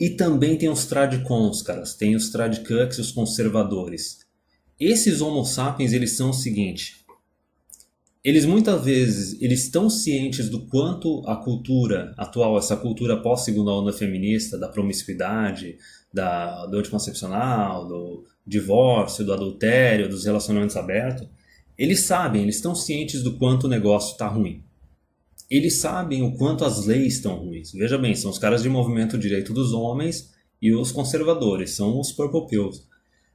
E 0.00 0.10
também 0.10 0.56
tem 0.56 0.68
os 0.68 0.86
tradicons, 0.86 1.62
caras. 1.62 1.94
Tem 1.94 2.16
os 2.16 2.30
tradicux 2.30 2.98
e 2.98 3.00
os 3.00 3.12
conservadores. 3.12 4.20
Esses 4.80 5.20
homo 5.20 5.44
sapiens, 5.44 5.92
eles 5.92 6.12
são 6.12 6.30
o 6.30 6.34
seguinte. 6.34 7.04
Eles 8.24 8.46
muitas 8.46 8.82
vezes, 8.82 9.40
eles 9.40 9.64
estão 9.64 9.90
cientes 9.90 10.48
do 10.48 10.66
quanto 10.66 11.22
a 11.26 11.36
cultura 11.36 12.14
atual, 12.16 12.56
essa 12.56 12.74
cultura 12.74 13.20
pós-segunda 13.20 13.70
onda 13.70 13.92
feminista, 13.92 14.58
da 14.58 14.66
promiscuidade, 14.66 15.76
da, 16.12 16.64
do 16.64 16.78
anticoncepcional, 16.78 17.86
do 17.86 18.24
divórcio, 18.46 19.26
do 19.26 19.32
adultério, 19.34 20.08
dos 20.08 20.24
relacionamentos 20.24 20.74
abertos, 20.74 21.28
eles 21.76 22.00
sabem, 22.00 22.42
eles 22.42 22.56
estão 22.56 22.74
cientes 22.74 23.22
do 23.22 23.36
quanto 23.36 23.64
o 23.64 23.68
negócio 23.68 24.12
está 24.12 24.28
ruim. 24.28 24.62
Eles 25.50 25.74
sabem 25.76 26.22
o 26.22 26.36
quanto 26.36 26.64
as 26.64 26.86
leis 26.86 27.14
estão 27.14 27.36
ruins. 27.36 27.72
Veja 27.72 27.98
bem, 27.98 28.14
são 28.14 28.30
os 28.30 28.38
caras 28.38 28.62
de 28.62 28.68
movimento 28.68 29.18
direito 29.18 29.52
dos 29.52 29.72
homens 29.72 30.32
e 30.60 30.74
os 30.74 30.90
conservadores, 30.90 31.72
são 31.72 32.00
os 32.00 32.12
pills. 32.48 32.86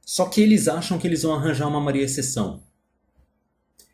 Só 0.04 0.26
que 0.26 0.40
eles 0.40 0.68
acham 0.68 0.98
que 0.98 1.06
eles 1.06 1.22
vão 1.22 1.34
arranjar 1.34 1.68
uma 1.68 1.80
Maria 1.80 2.02
Exceção. 2.02 2.62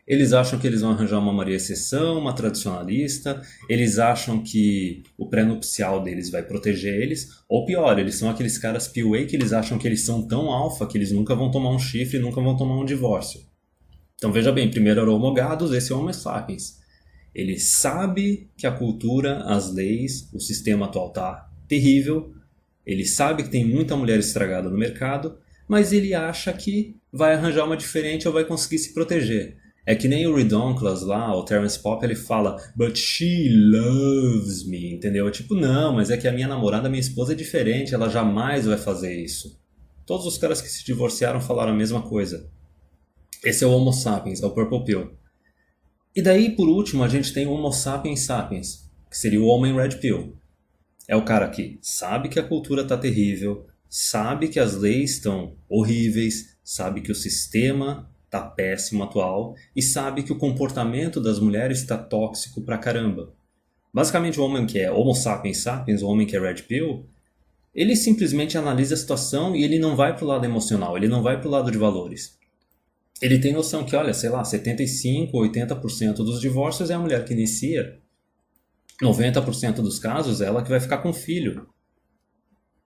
Eles 0.06 0.32
acham 0.32 0.58
que 0.58 0.66
eles 0.66 0.80
vão 0.82 0.92
arranjar 0.92 1.18
uma 1.18 1.32
Maria 1.32 1.56
Exceção, 1.56 2.18
uma 2.18 2.32
tradicionalista, 2.32 3.42
eles 3.68 3.98
acham 3.98 4.40
que 4.40 5.02
o 5.18 5.28
pré-nupcial 5.28 6.02
deles 6.02 6.30
vai 6.30 6.44
proteger 6.44 7.02
eles, 7.02 7.42
ou 7.48 7.66
pior, 7.66 7.98
eles 7.98 8.14
são 8.14 8.30
aqueles 8.30 8.56
caras 8.56 8.86
PUA 8.86 9.24
que 9.24 9.34
eles 9.34 9.52
acham 9.52 9.78
que 9.78 9.86
eles 9.86 10.02
são 10.02 10.26
tão 10.26 10.50
alfa 10.52 10.86
que 10.86 10.96
eles 10.96 11.10
nunca 11.10 11.34
vão 11.34 11.50
tomar 11.50 11.70
um 11.70 11.78
chifre, 11.78 12.20
nunca 12.20 12.40
vão 12.40 12.56
tomar 12.56 12.78
um 12.78 12.84
divórcio. 12.84 13.45
Então 14.16 14.32
veja 14.32 14.50
bem, 14.50 14.70
primeiro 14.70 15.00
era 15.00 15.10
Homo 15.10 15.32
gados, 15.32 15.72
esse 15.72 15.92
é 15.92 15.94
Homo 15.94 16.12
sapiens. 16.12 16.78
Ele 17.34 17.58
sabe 17.58 18.50
que 18.56 18.66
a 18.66 18.72
cultura, 18.72 19.42
as 19.44 19.70
leis, 19.72 20.30
o 20.32 20.40
sistema 20.40 20.86
atual 20.86 21.08
está 21.08 21.50
terrível, 21.68 22.32
ele 22.86 23.04
sabe 23.04 23.42
que 23.42 23.50
tem 23.50 23.64
muita 23.64 23.96
mulher 23.96 24.18
estragada 24.18 24.70
no 24.70 24.78
mercado, 24.78 25.38
mas 25.68 25.92
ele 25.92 26.14
acha 26.14 26.52
que 26.52 26.96
vai 27.12 27.34
arranjar 27.34 27.64
uma 27.64 27.76
diferente 27.76 28.26
ou 28.26 28.32
vai 28.32 28.44
conseguir 28.44 28.78
se 28.78 28.94
proteger. 28.94 29.58
É 29.84 29.94
que 29.94 30.08
nem 30.08 30.26
o 30.26 30.34
Redonkulus 30.34 31.02
lá, 31.02 31.36
o 31.36 31.44
Terence 31.44 31.78
Pop, 31.78 32.04
ele 32.04 32.16
fala 32.16 32.56
But 32.74 32.96
she 32.96 33.48
loves 33.50 34.64
me, 34.66 34.92
entendeu? 34.92 35.30
Tipo, 35.30 35.54
não, 35.54 35.92
mas 35.92 36.10
é 36.10 36.16
que 36.16 36.26
a 36.26 36.32
minha 36.32 36.48
namorada, 36.48 36.88
minha 36.88 37.00
esposa 37.00 37.32
é 37.32 37.36
diferente, 37.36 37.94
ela 37.94 38.08
jamais 38.08 38.66
vai 38.66 38.78
fazer 38.78 39.14
isso. 39.14 39.60
Todos 40.04 40.26
os 40.26 40.38
caras 40.38 40.60
que 40.60 40.68
se 40.68 40.84
divorciaram 40.84 41.40
falaram 41.40 41.72
a 41.72 41.76
mesma 41.76 42.02
coisa. 42.02 42.50
Esse 43.44 43.64
é 43.64 43.66
o 43.66 43.70
Homo 43.70 43.92
sapiens, 43.92 44.42
é 44.42 44.46
o 44.46 44.50
Purple 44.50 44.84
Pill. 44.84 45.10
E 46.14 46.22
daí, 46.22 46.56
por 46.56 46.68
último, 46.68 47.04
a 47.04 47.08
gente 47.08 47.32
tem 47.32 47.46
o 47.46 47.52
Homo 47.52 47.70
sapiens 47.70 48.20
sapiens, 48.20 48.90
que 49.10 49.18
seria 49.18 49.40
o 49.40 49.46
homem 49.46 49.74
Red 49.76 49.96
Pill. 49.98 50.34
É 51.06 51.14
o 51.14 51.24
cara 51.24 51.48
que 51.48 51.78
sabe 51.82 52.28
que 52.28 52.40
a 52.40 52.42
cultura 52.42 52.82
está 52.82 52.96
terrível, 52.96 53.66
sabe 53.88 54.48
que 54.48 54.58
as 54.58 54.74
leis 54.74 55.12
estão 55.12 55.54
horríveis, 55.68 56.56
sabe 56.64 57.00
que 57.00 57.12
o 57.12 57.14
sistema 57.14 58.10
está 58.24 58.40
péssimo 58.40 59.04
atual 59.04 59.54
e 59.74 59.82
sabe 59.82 60.22
que 60.22 60.32
o 60.32 60.38
comportamento 60.38 61.20
das 61.20 61.38
mulheres 61.38 61.80
está 61.80 61.96
tóxico 61.96 62.62
pra 62.62 62.78
caramba. 62.78 63.32
Basicamente, 63.92 64.40
o 64.40 64.44
homem 64.44 64.66
que 64.66 64.80
é 64.80 64.90
Homo 64.90 65.14
sapiens 65.14 65.58
sapiens, 65.58 66.02
o 66.02 66.08
homem 66.08 66.26
que 66.26 66.36
é 66.36 66.40
Red 66.40 66.62
Pill, 66.62 67.06
ele 67.74 67.94
simplesmente 67.94 68.58
analisa 68.58 68.94
a 68.94 68.98
situação 68.98 69.54
e 69.54 69.62
ele 69.62 69.78
não 69.78 69.94
vai 69.94 70.16
pro 70.16 70.26
lado 70.26 70.44
emocional, 70.44 70.96
ele 70.96 71.08
não 71.08 71.22
vai 71.22 71.38
pro 71.38 71.50
lado 71.50 71.70
de 71.70 71.78
valores 71.78 72.36
ele 73.20 73.38
tem 73.38 73.52
noção 73.52 73.84
que, 73.84 73.96
olha, 73.96 74.12
sei 74.12 74.28
lá, 74.28 74.44
75, 74.44 75.36
80% 75.38 76.16
dos 76.16 76.40
divórcios 76.40 76.90
é 76.90 76.94
a 76.94 76.98
mulher 76.98 77.24
que 77.24 77.32
inicia. 77.32 77.98
90% 79.02 79.76
dos 79.76 79.98
casos 79.98 80.40
é 80.40 80.46
ela 80.46 80.62
que 80.62 80.70
vai 80.70 80.80
ficar 80.80 80.98
com 80.98 81.10
o 81.10 81.14
filho. 81.14 81.66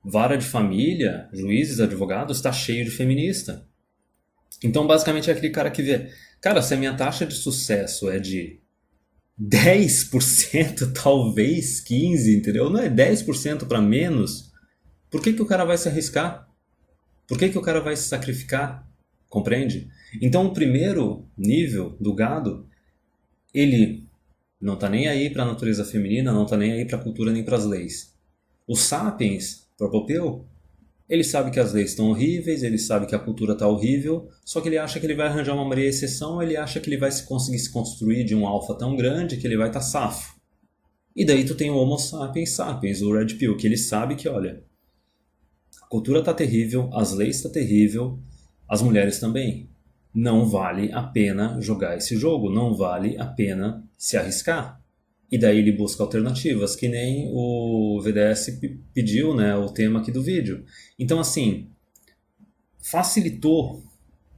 Vara 0.04 0.36
de 0.36 0.44
família, 0.44 1.28
juízes, 1.32 1.80
advogados, 1.80 2.36
está 2.36 2.52
cheio 2.52 2.84
de 2.84 2.90
feminista. 2.90 3.66
Então, 4.62 4.86
basicamente, 4.86 5.30
é 5.30 5.32
aquele 5.32 5.50
cara 5.50 5.70
que 5.70 5.82
vê, 5.82 6.10
cara, 6.40 6.62
se 6.62 6.74
a 6.74 6.76
minha 6.76 6.94
taxa 6.94 7.26
de 7.26 7.34
sucesso 7.34 8.08
é 8.08 8.18
de 8.18 8.60
10%, 9.40 10.92
talvez 11.02 11.82
15%, 11.84 12.38
entendeu? 12.38 12.70
Não 12.70 12.80
é 12.80 12.88
10% 12.88 13.66
para 13.66 13.80
menos. 13.80 14.50
Por 15.10 15.20
que, 15.20 15.32
que 15.32 15.42
o 15.42 15.46
cara 15.46 15.64
vai 15.64 15.76
se 15.76 15.88
arriscar? 15.88 16.48
Por 17.26 17.38
que, 17.38 17.48
que 17.48 17.58
o 17.58 17.62
cara 17.62 17.80
vai 17.80 17.96
se 17.96 18.08
sacrificar? 18.08 18.86
Compreende? 19.28 19.88
Então, 20.20 20.46
o 20.46 20.52
primeiro 20.52 21.26
nível 21.36 21.96
do 22.00 22.14
gado, 22.14 22.66
ele 23.52 24.08
não 24.60 24.74
está 24.74 24.88
nem 24.88 25.08
aí 25.08 25.30
para 25.30 25.44
a 25.44 25.46
natureza 25.46 25.84
feminina, 25.84 26.32
não 26.32 26.44
está 26.44 26.56
nem 26.56 26.72
aí 26.72 26.84
para 26.84 26.98
a 26.98 27.02
cultura 27.02 27.32
nem 27.32 27.44
para 27.44 27.56
as 27.56 27.64
leis. 27.64 28.14
Os 28.66 28.80
sapiens, 28.80 29.66
Propopeu, 29.76 30.44
ele 31.08 31.24
sabe 31.24 31.50
que 31.50 31.58
as 31.58 31.72
leis 31.72 31.90
estão 31.90 32.10
horríveis, 32.10 32.62
ele 32.62 32.78
sabe 32.78 33.06
que 33.06 33.14
a 33.14 33.18
cultura 33.18 33.54
está 33.54 33.66
horrível, 33.66 34.28
só 34.44 34.60
que 34.60 34.68
ele 34.68 34.78
acha 34.78 35.00
que 35.00 35.06
ele 35.06 35.14
vai 35.14 35.26
arranjar 35.26 35.54
uma 35.54 35.64
Maria 35.64 35.88
exceção, 35.88 36.42
ele 36.42 36.56
acha 36.56 36.78
que 36.78 36.88
ele 36.88 36.98
vai 36.98 37.10
conseguir 37.22 37.58
se 37.58 37.70
construir 37.70 38.24
de 38.24 38.34
um 38.34 38.46
alfa 38.46 38.74
tão 38.74 38.94
grande 38.94 39.36
que 39.36 39.46
ele 39.46 39.56
vai 39.56 39.68
estar 39.68 39.80
tá 39.80 39.86
safo. 39.86 40.38
E 41.16 41.24
daí 41.24 41.44
tu 41.44 41.54
tem 41.54 41.70
o 41.70 41.76
Homo 41.76 41.98
sapiens 41.98 42.50
sapiens, 42.50 43.02
o 43.02 43.12
Red 43.12 43.34
Pill, 43.34 43.56
que 43.56 43.66
ele 43.66 43.76
sabe 43.76 44.14
que, 44.14 44.28
olha, 44.28 44.62
a 45.82 45.86
cultura 45.86 46.20
está 46.20 46.32
terrível, 46.32 46.90
as 46.92 47.12
leis 47.12 47.36
estão 47.36 47.50
tá 47.50 47.58
terrível, 47.58 48.20
as 48.68 48.82
mulheres 48.82 49.18
também 49.18 49.69
não 50.14 50.46
vale 50.48 50.92
a 50.92 51.02
pena 51.02 51.60
jogar 51.60 51.96
esse 51.96 52.16
jogo, 52.16 52.50
não 52.50 52.74
vale 52.74 53.16
a 53.18 53.26
pena 53.26 53.84
se 53.96 54.16
arriscar. 54.16 54.80
E 55.30 55.38
daí 55.38 55.58
ele 55.58 55.70
busca 55.72 56.02
alternativas, 56.02 56.74
que 56.74 56.88
nem 56.88 57.30
o 57.32 58.00
VDS 58.02 58.58
pediu, 58.92 59.34
né, 59.34 59.54
o 59.56 59.68
tema 59.68 60.00
aqui 60.00 60.10
do 60.10 60.22
vídeo. 60.22 60.64
Então 60.98 61.20
assim, 61.20 61.68
facilitou, 62.82 63.84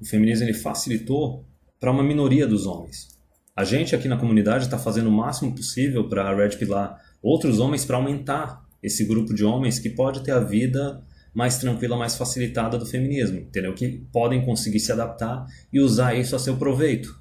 o 0.00 0.04
feminismo 0.04 0.44
ele 0.44 0.52
facilitou 0.52 1.46
para 1.80 1.90
uma 1.90 2.02
minoria 2.02 2.46
dos 2.46 2.66
homens. 2.66 3.08
A 3.56 3.64
gente 3.64 3.94
aqui 3.94 4.08
na 4.08 4.16
comunidade 4.16 4.64
está 4.64 4.78
fazendo 4.78 5.08
o 5.08 5.12
máximo 5.12 5.54
possível 5.54 6.08
para 6.08 6.34
Red 6.34 6.56
Pilar 6.56 7.00
outros 7.22 7.58
homens 7.58 7.84
para 7.84 7.96
aumentar 7.96 8.66
esse 8.82 9.04
grupo 9.04 9.32
de 9.32 9.44
homens 9.44 9.78
que 9.78 9.90
pode 9.90 10.22
ter 10.22 10.32
a 10.32 10.40
vida 10.40 11.02
mais 11.34 11.58
tranquila, 11.58 11.96
mais 11.96 12.16
facilitada 12.16 12.78
do 12.78 12.86
feminismo, 12.86 13.38
entendeu? 13.38 13.74
Que 13.74 14.04
podem 14.12 14.44
conseguir 14.44 14.80
se 14.80 14.92
adaptar 14.92 15.46
e 15.72 15.80
usar 15.80 16.14
isso 16.14 16.36
a 16.36 16.38
seu 16.38 16.56
proveito. 16.56 17.20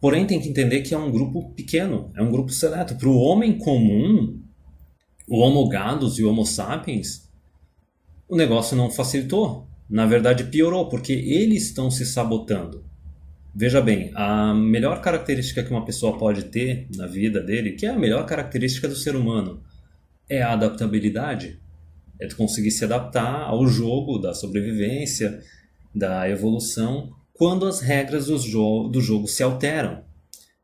Porém, 0.00 0.26
tem 0.26 0.40
que 0.40 0.48
entender 0.48 0.82
que 0.82 0.94
é 0.94 0.98
um 0.98 1.10
grupo 1.10 1.50
pequeno, 1.54 2.12
é 2.14 2.22
um 2.22 2.30
grupo 2.30 2.52
seleto. 2.52 2.94
Para 2.96 3.08
o 3.08 3.18
homem 3.18 3.58
comum, 3.58 4.40
o 5.26 5.38
Homo 5.38 5.68
gadus 5.68 6.18
e 6.18 6.22
o 6.22 6.30
Homo 6.30 6.44
sapiens, 6.44 7.28
o 8.28 8.36
negócio 8.36 8.76
não 8.76 8.90
facilitou. 8.90 9.66
Na 9.88 10.06
verdade, 10.06 10.44
piorou, 10.44 10.88
porque 10.88 11.12
eles 11.12 11.64
estão 11.64 11.90
se 11.90 12.04
sabotando. 12.04 12.84
Veja 13.54 13.80
bem, 13.80 14.12
a 14.14 14.54
melhor 14.54 15.00
característica 15.00 15.64
que 15.64 15.70
uma 15.70 15.84
pessoa 15.84 16.16
pode 16.16 16.44
ter 16.44 16.86
na 16.94 17.06
vida 17.06 17.42
dele, 17.42 17.72
que 17.72 17.86
é 17.86 17.88
a 17.88 17.98
melhor 17.98 18.24
característica 18.26 18.86
do 18.86 18.94
ser 18.94 19.16
humano, 19.16 19.62
é 20.28 20.42
a 20.42 20.52
adaptabilidade. 20.52 21.58
É 22.20 22.26
tu 22.26 22.36
conseguir 22.36 22.70
se 22.70 22.84
adaptar 22.84 23.42
ao 23.42 23.66
jogo 23.66 24.18
da 24.18 24.34
sobrevivência, 24.34 25.40
da 25.94 26.28
evolução, 26.28 27.10
quando 27.32 27.66
as 27.66 27.80
regras 27.80 28.26
do, 28.26 28.38
jo 28.38 28.88
do 28.88 29.00
jogo 29.00 29.28
se 29.28 29.42
alteram. 29.42 30.02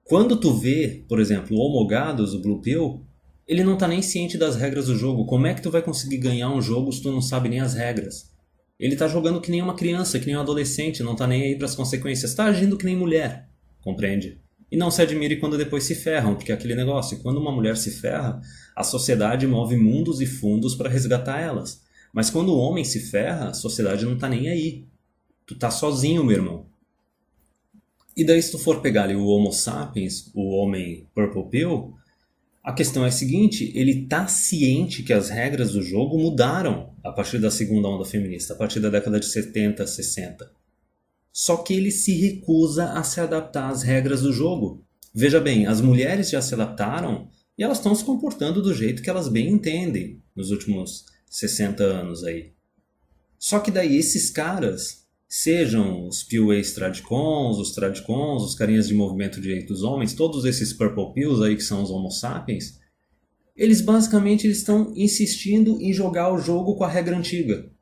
Quando 0.03 0.37
tu 0.37 0.53
vê, 0.53 1.05
por 1.09 1.21
exemplo, 1.21 1.57
o 1.57 1.61
Homogados, 1.61 2.35
o 2.35 2.43
Blue 2.43 2.61
Pill, 2.61 3.07
ele 3.47 3.63
não 3.63 3.75
está 3.75 3.87
nem 3.87 4.03
ciente 4.03 4.37
das 4.37 4.57
regras 4.57 4.87
do 4.87 4.97
jogo. 4.97 5.25
Como 5.27 5.47
é 5.47 5.55
que 5.55 5.63
tu 5.63 5.71
vai 5.71 5.83
conseguir 5.83 6.19
ganhar 6.19 6.51
um 6.51 6.61
jogo 6.61 6.93
se 6.93 7.03
tu 7.03 7.11
não 7.11 7.23
sabe 7.23 7.49
nem 7.49 7.61
as 7.61 7.75
regras? 7.75 8.31
Ele 8.79 8.95
está 8.95 9.07
jogando 9.07 9.41
que 9.41 9.51
nem 9.51 9.63
uma 9.63 9.77
criança, 9.77 10.19
que 10.19 10.27
nem 10.27 10.37
um 10.37 10.41
adolescente, 10.41 11.03
não 11.03 11.13
está 11.13 11.27
nem 11.27 11.43
aí 11.43 11.57
para 11.57 11.67
as 11.67 11.77
consequências. 11.77 12.33
Está 12.33 12.45
agindo 12.47 12.77
que 12.77 12.85
nem 12.85 12.97
mulher, 12.97 13.49
compreende? 13.81 14.44
E 14.71 14.77
não 14.77 14.91
se 14.91 15.03
admire 15.03 15.37
quando 15.37 15.59
depois 15.59 15.85
se 15.85 15.95
ferram, 15.95 16.35
porque 16.35 16.53
é 16.53 16.55
aquele 16.55 16.75
negócio, 16.75 17.21
quando 17.21 17.39
uma 17.39 17.53
mulher 17.53 17.77
se 17.77 17.91
ferra, 17.91 18.41
a 18.75 18.83
sociedade 18.83 19.47
move 19.47 19.77
mundos 19.77 20.21
e 20.21 20.27
fundos 20.27 20.75
para 20.75 20.89
resgatar 20.89 21.41
elas. 21.41 21.83
Mas 22.13 22.31
quando 22.31 22.51
o 22.51 22.59
homem 22.59 22.85
se 22.85 23.01
ferra, 23.01 23.49
a 23.49 23.55
sociedade 23.55 24.05
não 24.05 24.15
está 24.15 24.29
nem 24.29 24.49
aí. 24.49 24.87
Tu 25.47 25.57
tá 25.57 25.71
sozinho, 25.71 26.25
meu 26.25 26.37
irmão. 26.37 26.67
E 28.17 28.25
daí 28.25 28.41
se 28.41 28.53
tu 28.53 28.59
for 28.59 28.81
pegar 28.81 29.05
ali 29.05 29.17
o 29.17 29.27
Homo 29.27 29.53
sapiens, 29.53 30.31
o 30.35 30.51
homem 30.57 31.09
Purple 31.15 31.49
Pill, 31.51 31.95
a 32.63 32.73
questão 32.73 33.05
é 33.05 33.09
a 33.09 33.13
seguinte, 33.13 33.73
ele 33.75 34.07
tá 34.07 34.27
ciente 34.27 35.03
que 35.03 35.13
as 35.13 35.29
regras 35.29 35.73
do 35.73 35.83
jogo 35.83 36.17
mudaram 36.17 36.95
a 37.03 37.13
partir 37.13 37.39
da 37.39 37.51
segunda 37.51 37.89
onda 37.89 38.05
feminista, 38.05 38.55
a 38.55 38.57
partir 38.57 38.81
da 38.81 38.89
década 38.89 39.21
de 39.21 39.27
70, 39.27 39.87
60. 39.87 40.51
Só 41.37 41.57
que 41.57 41.75
ele 41.75 41.91
se 41.91 42.13
recusa 42.13 42.93
a 42.93 43.03
se 43.03 43.19
adaptar 43.19 43.69
às 43.69 43.83
regras 43.83 44.23
do 44.23 44.33
jogo. 44.33 44.85
Veja 45.13 45.41
bem, 45.41 45.67
as 45.67 45.81
mulheres 45.81 46.31
já 46.31 46.41
se 46.41 46.55
adaptaram 46.55 47.29
e 47.59 47.65
elas 47.65 47.79
estão 47.79 47.93
se 47.93 48.05
comportando 48.05 48.63
do 48.63 48.73
jeito 48.73 49.03
que 49.03 49.11
elas 49.11 49.27
bem 49.27 49.49
entendem 49.49 50.23
nos 50.35 50.53
últimos 50.53 51.07
60 51.29 51.83
anos 51.83 52.23
aí. 52.23 52.53
Só 53.37 53.59
que 53.59 53.73
daí 53.73 53.97
esses 53.97 54.31
caras, 54.31 55.09
sejam 55.29 56.07
os 56.07 56.23
POAs 56.23 56.73
Tradicons, 56.73 57.59
os 57.59 57.73
Tradicons, 57.73 58.45
os 58.45 58.55
carinhas 58.55 58.87
de 58.87 58.95
movimento 58.95 59.41
direito 59.41 59.73
dos 59.73 59.83
homens, 59.83 60.15
todos 60.15 60.45
esses 60.45 60.73
Purple 60.73 61.15
Pills 61.15 61.45
aí 61.45 61.57
que 61.57 61.65
são 61.65 61.83
os 61.83 61.91
Homo 61.91 62.13
sapiens, 62.13 62.79
eles 63.57 63.81
basicamente 63.81 64.47
eles 64.47 64.59
estão 64.59 64.93
insistindo 64.95 65.81
em 65.81 65.93
jogar 65.93 66.33
o 66.33 66.39
jogo 66.39 66.77
com 66.77 66.85
a 66.85 66.89
regra 66.89 67.19
antiga. 67.19 67.74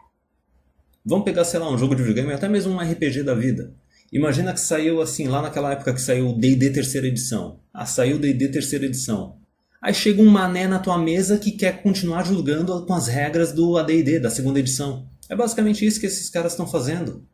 Vamos 1.05 1.25
pegar, 1.25 1.45
sei 1.45 1.59
lá, 1.59 1.71
um 1.71 1.77
jogo 1.77 1.95
de 1.95 2.03
videogame, 2.03 2.33
até 2.33 2.49
mesmo 2.49 2.73
um 2.73 2.79
RPG 2.79 3.23
da 3.23 3.35
vida. 3.35 3.75
Imagina 4.12 4.53
que 4.53 4.61
saiu 4.61 5.01
assim, 5.01 5.27
lá 5.27 5.43
naquela 5.43 5.73
época 5.73 5.95
que 5.95 6.01
saiu 6.01 6.29
o 6.29 6.38
D&D 6.38 6.71
terceira 6.71 7.07
edição. 7.07 7.61
Ah, 7.73 7.87
saiu 7.87 8.17
o 8.17 8.19
D&D 8.19 8.49
terceira 8.49 8.85
edição. 8.85 9.37
Aí 9.83 9.93
chega 9.93 10.23
um 10.23 10.29
mané 10.29 10.69
na 10.69 10.79
tua 10.79 10.97
mesa 10.97 11.37
que 11.37 11.51
quer 11.51 11.83
continuar 11.83 12.25
jogando 12.25 12.87
com 12.87 12.95
as 12.95 13.09
regras 13.09 13.53
do 13.53 13.77
AD&D, 13.77 14.21
da 14.21 14.31
segunda 14.31 14.61
edição. 14.61 15.09
É 15.29 15.35
basicamente 15.35 15.85
isso 15.85 15.99
que 15.99 16.07
esses 16.07 16.31
caras 16.31 16.53
estão 16.53 16.69
fazendo. 16.69 17.27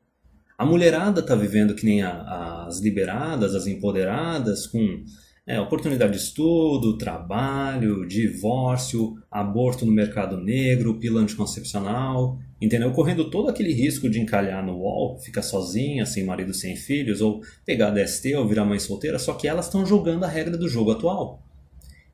A 0.57 0.65
mulherada 0.65 1.21
está 1.21 1.35
vivendo 1.35 1.75
que 1.75 1.85
nem 1.85 2.03
a, 2.03 2.65
as 2.67 2.79
liberadas, 2.79 3.55
as 3.55 3.67
empoderadas, 3.67 4.67
com 4.67 5.05
é, 5.49 5.59
oportunidade 5.59 6.13
de 6.13 6.19
estudo, 6.19 6.99
trabalho, 6.99 8.07
divórcio, 8.07 9.17
aborto 9.31 9.87
no 9.87 9.93
mercado 9.93 10.37
negro, 10.37 10.99
pílula 10.99 11.23
anticoncepcional, 11.23 12.39
entendeu? 12.61 12.93
Correndo 12.93 13.31
todo 13.31 13.49
aquele 13.49 13.73
risco 13.73 14.11
de 14.11 14.21
encalhar 14.21 14.63
no 14.63 14.77
UOL, 14.77 15.19
ficar 15.19 15.41
sozinha, 15.41 16.05
sem 16.05 16.23
marido, 16.23 16.53
sem 16.53 16.77
filhos, 16.77 17.23
ou 17.23 17.41
pegar 17.65 17.91
DST 17.93 18.35
ou 18.37 18.47
virar 18.47 18.67
mãe 18.67 18.79
solteira, 18.79 19.19
só 19.19 19.33
que 19.33 19.49
elas 19.49 19.65
estão 19.65 19.87
jogando 19.87 20.25
a 20.25 20.29
regra 20.29 20.55
do 20.55 20.69
jogo 20.69 20.91
atual. 20.91 21.43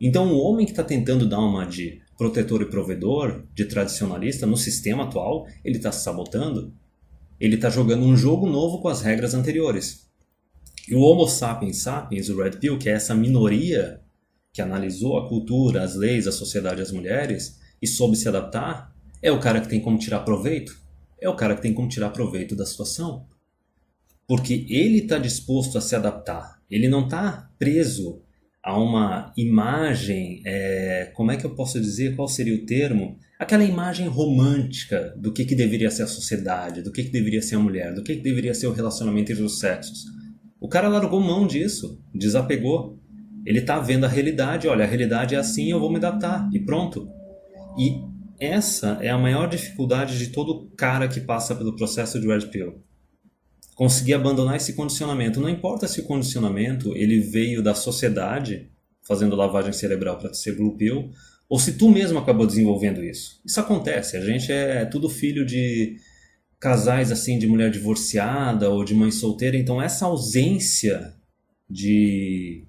Então 0.01 0.33
o 0.33 0.38
homem 0.38 0.64
que 0.64 0.70
está 0.70 0.85
tentando 0.85 1.29
dar 1.29 1.40
uma 1.40 1.66
de 1.66 2.01
protetor 2.16 2.62
e 2.62 2.66
provedor, 2.66 3.42
de 3.53 3.64
tradicionalista 3.64 4.47
no 4.47 4.57
sistema 4.57 5.03
atual, 5.03 5.49
ele 5.64 5.79
está 5.79 5.90
se 5.90 6.05
sabotando 6.05 6.73
ele 7.40 7.57
está 7.57 7.68
jogando 7.68 8.05
um 8.05 8.16
jogo 8.16 8.47
novo 8.47 8.81
com 8.81 8.88
as 8.88 9.03
regras 9.03 9.35
anteriores. 9.35 10.09
E 10.88 10.94
o 10.94 11.01
Homo 11.01 11.27
sapiens 11.27 11.79
sapiens, 11.79 12.29
o 12.29 12.37
Red 12.37 12.59
Pill, 12.59 12.79
que 12.79 12.88
é 12.88 12.92
essa 12.92 13.14
minoria 13.14 14.01
que 14.53 14.62
analisou 14.62 15.18
a 15.18 15.29
cultura, 15.29 15.83
as 15.83 15.94
leis, 15.97 16.27
a 16.27 16.33
sociedade, 16.33 16.81
as 16.81 16.92
mulheres 16.92 17.59
e 17.83 17.87
soube 17.87 18.16
se 18.16 18.29
adaptar, 18.29 18.94
é 19.20 19.33
o 19.33 19.40
cara 19.40 19.61
que 19.61 19.68
tem 19.68 19.81
como 19.81 19.99
tirar 19.99 20.20
proveito. 20.20 20.79
É 21.20 21.29
o 21.29 21.35
cara 21.35 21.57
que 21.57 21.62
tem 21.62 21.73
como 21.73 21.88
tirar 21.88 22.11
proveito 22.11 22.55
da 22.55 22.66
situação. 22.66 23.27
Porque 24.29 24.66
ele 24.68 24.99
está 24.99 25.18
disposto 25.18 25.77
a 25.79 25.81
se 25.81 25.97
adaptar. 25.97 26.62
Ele 26.70 26.88
não 26.88 27.05
está 27.05 27.51
preso 27.59 28.23
a 28.62 28.79
uma 28.79 29.33
imagem, 29.37 30.42
é, 30.47 31.11
como 31.14 31.31
é 31.31 31.37
que 31.37 31.44
eu 31.44 31.55
posso 31.55 31.81
dizer, 31.81 32.16
qual 32.16 32.27
seria 32.27 32.55
o 32.55 32.64
termo? 32.64 33.18
Aquela 33.38 33.64
imagem 33.64 34.07
romântica 34.07 35.14
do 35.18 35.33
que, 35.33 35.44
que 35.44 35.55
deveria 35.55 35.90
ser 35.90 36.05
a 36.05 36.07
sociedade, 36.07 36.81
do 36.81 36.90
que, 36.90 37.05
que 37.05 37.11
deveria 37.11 37.42
ser 37.42 37.57
a 37.57 37.59
mulher, 37.59 37.92
do 37.92 38.03
que, 38.03 38.16
que 38.16 38.23
deveria 38.23 38.55
ser 38.55 38.66
o 38.66 38.73
relacionamento 38.73 39.33
entre 39.33 39.44
os 39.44 39.59
sexos. 39.59 40.05
O 40.64 40.68
cara 40.68 40.88
largou 40.88 41.20
mão 41.20 41.46
disso, 41.46 42.00
desapegou. 42.14 42.98
Ele 43.44 43.59
está 43.59 43.79
vendo 43.79 44.05
a 44.05 44.09
realidade, 44.09 44.66
olha, 44.66 44.83
a 44.83 44.88
realidade 44.88 45.35
é 45.35 45.38
assim, 45.38 45.70
eu 45.70 45.79
vou 45.79 45.90
me 45.90 45.98
adaptar, 45.98 46.48
e 46.55 46.59
pronto. 46.59 47.07
E 47.79 48.00
essa 48.40 48.96
é 49.03 49.11
a 49.11 49.18
maior 49.18 49.46
dificuldade 49.46 50.18
de 50.18 50.29
todo 50.29 50.70
cara 50.74 51.07
que 51.07 51.20
passa 51.20 51.55
pelo 51.55 51.77
processo 51.77 52.18
de 52.18 52.27
Red 52.27 52.46
Pill 52.46 52.83
conseguir 53.74 54.14
abandonar 54.14 54.57
esse 54.57 54.72
condicionamento. 54.72 55.38
Não 55.38 55.50
importa 55.50 55.87
se 55.87 56.00
o 56.00 56.05
condicionamento 56.05 56.96
ele 56.96 57.20
veio 57.20 57.62
da 57.62 57.74
sociedade, 57.74 58.70
fazendo 59.07 59.37
lavagem 59.37 59.72
cerebral 59.74 60.16
para 60.16 60.33
ser 60.33 60.57
blue 60.57 60.79
pill, 60.79 61.11
ou 61.46 61.59
se 61.59 61.74
tu 61.74 61.90
mesmo 61.90 62.18
acabou 62.18 62.46
desenvolvendo 62.46 63.05
isso. 63.05 63.38
Isso 63.44 63.61
acontece. 63.61 64.16
A 64.16 64.24
gente 64.24 64.50
é 64.50 64.87
tudo 64.87 65.11
filho 65.11 65.44
de 65.44 65.98
casais 66.64 67.12
assim 67.12 67.38
de 67.38 67.46
mulher 67.46 67.70
divorciada 67.70 68.70
ou 68.70 68.83
de 68.87 68.94
mãe 68.94 69.11
solteira, 69.11 69.55
então 69.55 69.83
essa 69.83 70.07
ausência 70.07 71.14
de 71.68 72.64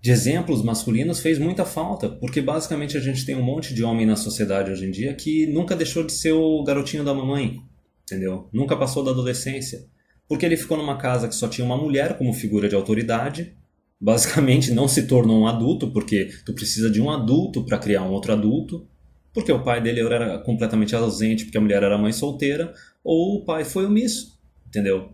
de 0.00 0.12
exemplos 0.12 0.62
masculinos 0.62 1.18
fez 1.18 1.40
muita 1.40 1.64
falta, 1.64 2.08
porque 2.08 2.40
basicamente 2.40 2.96
a 2.96 3.00
gente 3.00 3.26
tem 3.26 3.34
um 3.34 3.42
monte 3.42 3.74
de 3.74 3.82
homem 3.82 4.06
na 4.06 4.14
sociedade 4.14 4.70
hoje 4.70 4.86
em 4.86 4.92
dia 4.92 5.12
que 5.14 5.46
nunca 5.48 5.74
deixou 5.74 6.04
de 6.04 6.12
ser 6.12 6.32
o 6.32 6.62
garotinho 6.62 7.04
da 7.04 7.12
mamãe, 7.12 7.60
entendeu? 8.04 8.48
Nunca 8.52 8.76
passou 8.76 9.02
da 9.02 9.10
adolescência. 9.10 9.84
Porque 10.28 10.46
ele 10.46 10.56
ficou 10.56 10.76
numa 10.76 10.98
casa 10.98 11.28
que 11.28 11.34
só 11.34 11.48
tinha 11.48 11.64
uma 11.64 11.76
mulher 11.76 12.16
como 12.16 12.32
figura 12.32 12.68
de 12.68 12.76
autoridade, 12.76 13.56
basicamente 14.00 14.72
não 14.72 14.86
se 14.86 15.08
tornou 15.08 15.42
um 15.42 15.46
adulto, 15.48 15.90
porque 15.90 16.30
tu 16.44 16.52
precisa 16.52 16.88
de 16.88 17.00
um 17.00 17.10
adulto 17.10 17.64
para 17.64 17.78
criar 17.78 18.02
um 18.02 18.12
outro 18.12 18.32
adulto, 18.32 18.88
porque 19.32 19.52
o 19.52 19.62
pai 19.62 19.80
dele 19.80 20.00
era 20.00 20.38
completamente 20.38 20.94
ausente, 20.94 21.44
porque 21.44 21.58
a 21.58 21.60
mulher 21.60 21.82
era 21.82 21.98
mãe 21.98 22.12
solteira, 22.12 22.74
ou 23.02 23.36
o 23.36 23.44
pai 23.44 23.64
foi 23.64 23.86
omisso, 23.86 24.38
entendeu? 24.66 25.12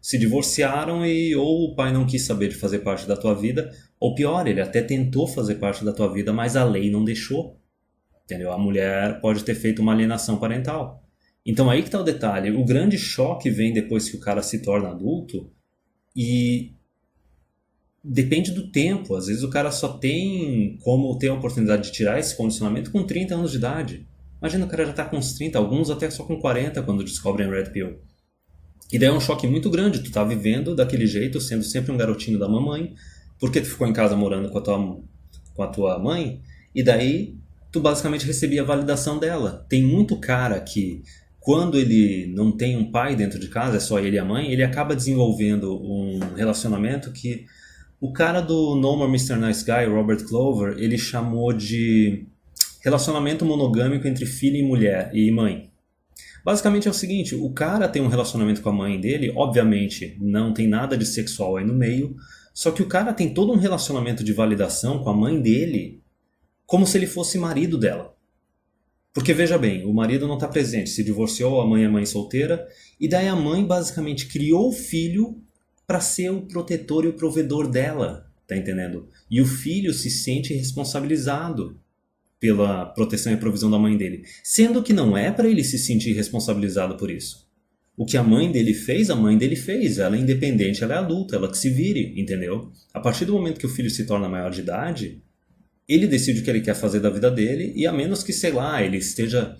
Se 0.00 0.16
divorciaram 0.16 1.04
e 1.04 1.34
ou 1.34 1.64
o 1.64 1.74
pai 1.74 1.92
não 1.92 2.06
quis 2.06 2.22
saber 2.22 2.48
de 2.48 2.54
fazer 2.54 2.80
parte 2.80 3.06
da 3.06 3.16
tua 3.16 3.34
vida, 3.34 3.70
ou 3.98 4.14
pior, 4.14 4.46
ele 4.46 4.60
até 4.60 4.80
tentou 4.80 5.26
fazer 5.26 5.56
parte 5.56 5.84
da 5.84 5.92
tua 5.92 6.12
vida, 6.12 6.32
mas 6.32 6.56
a 6.56 6.64
lei 6.64 6.90
não 6.90 7.04
deixou. 7.04 7.58
Entendeu? 8.24 8.52
A 8.52 8.58
mulher 8.58 9.20
pode 9.20 9.42
ter 9.42 9.54
feito 9.54 9.82
uma 9.82 9.92
alienação 9.92 10.38
parental. 10.38 11.02
Então 11.44 11.70
aí 11.70 11.80
que 11.80 11.88
está 11.88 11.98
o 11.98 12.04
detalhe. 12.04 12.50
O 12.50 12.64
grande 12.64 12.98
choque 12.98 13.50
vem 13.50 13.72
depois 13.72 14.08
que 14.08 14.16
o 14.16 14.20
cara 14.20 14.42
se 14.42 14.60
torna 14.60 14.90
adulto 14.90 15.50
e 16.14 16.74
depende 18.08 18.50
do 18.52 18.70
tempo. 18.70 19.14
Às 19.14 19.26
vezes 19.26 19.42
o 19.42 19.50
cara 19.50 19.70
só 19.70 19.88
tem 19.88 20.78
como 20.82 21.16
ter 21.18 21.28
a 21.28 21.34
oportunidade 21.34 21.84
de 21.84 21.92
tirar 21.92 22.18
esse 22.18 22.36
condicionamento 22.36 22.90
com 22.90 23.04
30 23.04 23.34
anos 23.34 23.50
de 23.50 23.58
idade. 23.58 24.06
Imagina 24.40 24.64
o 24.64 24.68
cara 24.68 24.84
já 24.84 24.90
está 24.92 25.04
com 25.04 25.18
uns 25.18 25.34
30, 25.34 25.58
alguns 25.58 25.90
até 25.90 26.10
só 26.10 26.24
com 26.24 26.38
40 26.38 26.82
quando 26.82 27.04
descobrem 27.04 27.50
Red 27.50 27.70
Pill. 27.70 27.98
E 28.90 28.98
daí 28.98 29.08
é 29.08 29.12
um 29.12 29.20
choque 29.20 29.46
muito 29.46 29.68
grande. 29.68 30.02
Tu 30.02 30.10
tá 30.10 30.24
vivendo 30.24 30.74
daquele 30.74 31.06
jeito, 31.06 31.40
sendo 31.40 31.62
sempre 31.62 31.92
um 31.92 31.96
garotinho 31.96 32.38
da 32.38 32.48
mamãe, 32.48 32.94
porque 33.38 33.60
tu 33.60 33.68
ficou 33.68 33.86
em 33.86 33.92
casa 33.92 34.16
morando 34.16 34.48
com 34.48 34.58
a 34.58 34.62
tua, 34.62 35.00
com 35.54 35.62
a 35.62 35.66
tua 35.66 35.98
mãe, 35.98 36.40
e 36.74 36.82
daí 36.82 37.36
tu 37.70 37.80
basicamente 37.80 38.24
recebia 38.24 38.62
a 38.62 38.64
validação 38.64 39.18
dela. 39.18 39.66
Tem 39.68 39.82
muito 39.82 40.16
cara 40.18 40.58
que 40.60 41.02
quando 41.40 41.78
ele 41.78 42.32
não 42.34 42.52
tem 42.52 42.76
um 42.76 42.90
pai 42.90 43.14
dentro 43.14 43.38
de 43.38 43.48
casa, 43.48 43.76
é 43.76 43.80
só 43.80 43.98
ele 43.98 44.16
e 44.16 44.18
a 44.18 44.24
mãe, 44.24 44.50
ele 44.50 44.62
acaba 44.62 44.96
desenvolvendo 44.96 45.74
um 45.74 46.18
relacionamento 46.34 47.12
que 47.12 47.44
o 48.00 48.12
cara 48.12 48.40
do 48.40 48.76
No 48.76 48.96
More 48.96 49.10
Mr. 49.10 49.36
Nice 49.36 49.64
Guy, 49.64 49.86
Robert 49.86 50.24
Clover, 50.24 50.76
ele 50.78 50.96
chamou 50.96 51.52
de 51.52 52.26
relacionamento 52.82 53.44
monogâmico 53.44 54.06
entre 54.06 54.24
filho 54.24 54.56
e 54.56 54.62
mulher 54.62 55.10
e 55.12 55.30
mãe. 55.30 55.70
Basicamente 56.44 56.86
é 56.86 56.90
o 56.90 56.94
seguinte: 56.94 57.34
o 57.34 57.50
cara 57.50 57.88
tem 57.88 58.00
um 58.00 58.08
relacionamento 58.08 58.62
com 58.62 58.68
a 58.68 58.72
mãe 58.72 59.00
dele, 59.00 59.32
obviamente 59.36 60.16
não 60.20 60.54
tem 60.54 60.68
nada 60.68 60.96
de 60.96 61.04
sexual 61.04 61.56
aí 61.56 61.64
no 61.64 61.74
meio, 61.74 62.16
só 62.54 62.70
que 62.70 62.82
o 62.82 62.86
cara 62.86 63.12
tem 63.12 63.34
todo 63.34 63.52
um 63.52 63.56
relacionamento 63.56 64.22
de 64.22 64.32
validação 64.32 65.02
com 65.02 65.10
a 65.10 65.14
mãe 65.14 65.40
dele, 65.40 66.00
como 66.66 66.86
se 66.86 66.96
ele 66.96 67.06
fosse 67.06 67.38
marido 67.38 67.76
dela. 67.76 68.14
Porque 69.12 69.34
veja 69.34 69.58
bem, 69.58 69.84
o 69.84 69.92
marido 69.92 70.28
não 70.28 70.34
está 70.34 70.46
presente, 70.46 70.90
se 70.90 71.02
divorciou, 71.02 71.60
a 71.60 71.66
mãe 71.66 71.82
é 71.82 71.88
mãe 71.88 72.06
solteira, 72.06 72.64
e 73.00 73.08
daí 73.08 73.26
a 73.26 73.34
mãe 73.34 73.64
basicamente 73.64 74.26
criou 74.28 74.68
o 74.68 74.72
filho 74.72 75.42
para 75.88 76.00
ser 76.02 76.28
o 76.28 76.42
protetor 76.42 77.06
e 77.06 77.08
o 77.08 77.14
provedor 77.14 77.66
dela, 77.66 78.30
tá 78.46 78.54
entendendo? 78.54 79.08
E 79.30 79.40
o 79.40 79.46
filho 79.46 79.94
se 79.94 80.10
sente 80.10 80.52
responsabilizado 80.52 81.80
pela 82.38 82.84
proteção 82.84 83.32
e 83.32 83.38
provisão 83.38 83.70
da 83.70 83.78
mãe 83.78 83.96
dele, 83.96 84.22
sendo 84.44 84.82
que 84.82 84.92
não 84.92 85.16
é 85.16 85.32
para 85.32 85.48
ele 85.48 85.64
se 85.64 85.78
sentir 85.78 86.12
responsabilizado 86.12 86.98
por 86.98 87.10
isso. 87.10 87.48
O 87.96 88.04
que 88.04 88.18
a 88.18 88.22
mãe 88.22 88.52
dele 88.52 88.74
fez, 88.74 89.08
a 89.08 89.16
mãe 89.16 89.36
dele 89.36 89.56
fez. 89.56 89.98
Ela 89.98 90.14
é 90.14 90.20
independente, 90.20 90.84
ela 90.84 90.94
é 90.94 90.98
adulta, 90.98 91.36
ela 91.36 91.50
que 91.50 91.56
se 91.56 91.70
vire, 91.70 92.12
entendeu? 92.20 92.70
A 92.92 93.00
partir 93.00 93.24
do 93.24 93.32
momento 93.32 93.58
que 93.58 93.66
o 93.66 93.70
filho 93.70 93.90
se 93.90 94.04
torna 94.04 94.28
maior 94.28 94.50
de 94.50 94.60
idade, 94.60 95.22
ele 95.88 96.06
decide 96.06 96.40
o 96.40 96.44
que 96.44 96.50
ele 96.50 96.60
quer 96.60 96.74
fazer 96.74 97.00
da 97.00 97.10
vida 97.10 97.30
dele 97.30 97.72
e 97.74 97.86
a 97.86 97.92
menos 97.92 98.22
que, 98.22 98.32
sei 98.32 98.52
lá, 98.52 98.82
ele 98.84 98.98
esteja 98.98 99.56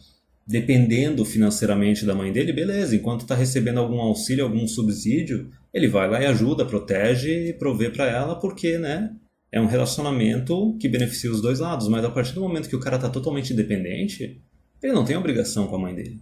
dependendo 0.47 1.25
financeiramente 1.25 2.07
da 2.07 2.15
mãe 2.15 2.33
dele, 2.33 2.53
beleza, 2.53 2.95
enquanto 2.95 3.23
está 3.23 3.35
recebendo 3.35 3.79
algum 3.79 4.01
auxílio, 4.01 4.45
algum 4.45 4.67
subsídio, 4.67 5.51
ele 5.73 5.89
vai 5.89 6.09
lá 6.09 6.23
e 6.23 6.27
ajuda, 6.27 6.65
protege 6.65 7.49
e 7.49 7.53
provê 7.53 7.91
para 7.91 8.07
ela, 8.07 8.37
porque, 8.37 8.79
né, 8.79 9.15
é 9.51 9.61
um 9.61 9.67
relacionamento 9.67 10.77
que 10.79 10.89
beneficia 10.89 11.31
os 11.31 11.41
dois 11.41 11.59
lados, 11.59 11.89
mas 11.89 12.05
a 12.05 12.11
partir 12.11 12.35
do 12.35 12.41
momento 12.41 12.69
que 12.69 12.77
o 12.77 12.81
cara 12.81 12.97
está 12.97 13.09
totalmente 13.09 13.53
independente, 13.53 14.41
ele 14.83 14.93
não 14.93 15.05
tem 15.05 15.17
obrigação 15.17 15.67
com 15.67 15.77
a 15.77 15.79
mãe 15.79 15.95
dele. 15.95 16.21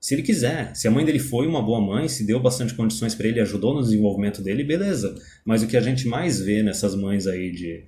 Se 0.00 0.14
ele 0.14 0.22
quiser, 0.22 0.74
se 0.74 0.88
a 0.88 0.90
mãe 0.90 1.04
dele 1.04 1.18
foi 1.18 1.46
uma 1.46 1.60
boa 1.60 1.80
mãe, 1.80 2.08
se 2.08 2.24
deu 2.24 2.40
bastante 2.40 2.74
condições 2.74 3.14
para 3.14 3.28
ele, 3.28 3.40
ajudou 3.40 3.74
no 3.74 3.82
desenvolvimento 3.82 4.40
dele, 4.40 4.64
beleza. 4.64 5.14
Mas 5.44 5.62
o 5.62 5.66
que 5.66 5.76
a 5.76 5.80
gente 5.80 6.08
mais 6.08 6.40
vê 6.40 6.62
nessas 6.62 6.94
mães 6.94 7.26
aí 7.26 7.52
de 7.52 7.84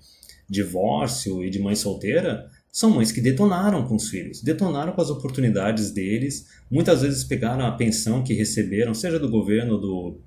divórcio 0.49 1.43
e 1.43 1.49
de 1.49 1.59
mãe 1.59 1.75
solteira 1.75 2.51
são 2.71 2.91
mães 2.91 3.13
que 3.13 3.21
detonaram 3.21 3.87
com 3.87 3.95
os 3.95 4.09
filhos, 4.09 4.43
detonaram 4.43 4.93
com 4.93 5.01
as 5.01 5.09
oportunidades 5.09 5.91
deles, 5.91 6.49
muitas 6.71 7.01
vezes 7.01 7.25
pegaram 7.25 7.67
a 7.67 7.73
pensão 7.73 8.23
que 8.23 8.35
receberam, 8.35 8.93
seja 8.93 9.19
do 9.19 9.31
governo, 9.31 9.79
do, 9.79 10.21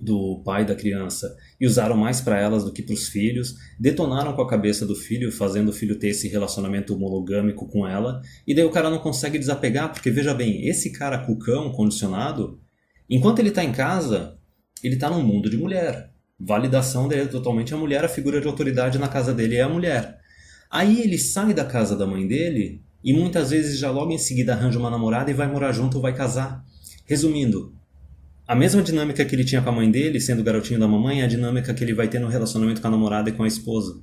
do 0.00 0.42
pai 0.44 0.64
da 0.64 0.74
criança 0.74 1.36
e 1.60 1.66
usaram 1.66 1.96
mais 1.96 2.20
para 2.20 2.38
elas 2.38 2.64
do 2.64 2.72
que 2.72 2.82
para 2.82 2.94
os 2.94 3.08
filhos, 3.08 3.56
detonaram 3.78 4.34
com 4.34 4.42
a 4.42 4.48
cabeça 4.48 4.86
do 4.86 4.94
filho, 4.94 5.32
fazendo 5.32 5.70
o 5.70 5.72
filho 5.72 5.98
ter 5.98 6.08
esse 6.08 6.28
relacionamento 6.28 6.96
monogâmico 6.98 7.66
com 7.66 7.86
ela, 7.86 8.20
e 8.46 8.54
daí 8.54 8.64
o 8.64 8.70
cara 8.70 8.90
não 8.90 8.98
consegue 8.98 9.38
desapegar, 9.38 9.92
porque 9.92 10.10
veja 10.10 10.34
bem, 10.34 10.66
esse 10.66 10.90
cara 10.90 11.18
cucão, 11.18 11.72
condicionado, 11.72 12.60
enquanto 13.08 13.38
ele 13.38 13.48
está 13.48 13.64
em 13.64 13.72
casa, 13.72 14.38
ele 14.82 14.94
está 14.94 15.08
num 15.08 15.22
mundo 15.22 15.48
de 15.48 15.56
mulher. 15.56 16.10
Validação 16.38 17.08
dele 17.08 17.22
é 17.22 17.26
totalmente 17.26 17.72
a 17.72 17.78
mulher, 17.78 18.04
a 18.04 18.08
figura 18.08 18.40
de 18.40 18.46
autoridade 18.46 18.98
na 18.98 19.08
casa 19.08 19.32
dele 19.32 19.56
é 19.56 19.62
a 19.62 19.68
mulher. 19.68 20.18
Aí 20.70 21.00
ele 21.00 21.18
sai 21.18 21.54
da 21.54 21.64
casa 21.64 21.96
da 21.96 22.06
mãe 22.06 22.26
dele 22.26 22.82
e 23.02 23.12
muitas 23.12 23.50
vezes 23.50 23.78
já 23.78 23.90
logo 23.90 24.12
em 24.12 24.18
seguida 24.18 24.52
arranja 24.52 24.78
uma 24.78 24.90
namorada 24.90 25.30
e 25.30 25.34
vai 25.34 25.50
morar 25.50 25.72
junto 25.72 25.96
ou 25.96 26.02
vai 26.02 26.14
casar. 26.14 26.62
Resumindo, 27.06 27.75
a 28.46 28.54
mesma 28.54 28.80
dinâmica 28.80 29.24
que 29.24 29.34
ele 29.34 29.44
tinha 29.44 29.60
com 29.60 29.68
a 29.68 29.72
mãe 29.72 29.90
dele, 29.90 30.20
sendo 30.20 30.44
garotinho 30.44 30.78
da 30.78 30.86
mamãe, 30.86 31.20
é 31.20 31.24
a 31.24 31.28
dinâmica 31.28 31.74
que 31.74 31.82
ele 31.82 31.94
vai 31.94 32.06
ter 32.06 32.20
no 32.20 32.28
relacionamento 32.28 32.80
com 32.80 32.86
a 32.86 32.90
namorada 32.90 33.28
e 33.28 33.32
com 33.32 33.42
a 33.42 33.48
esposa. 33.48 34.00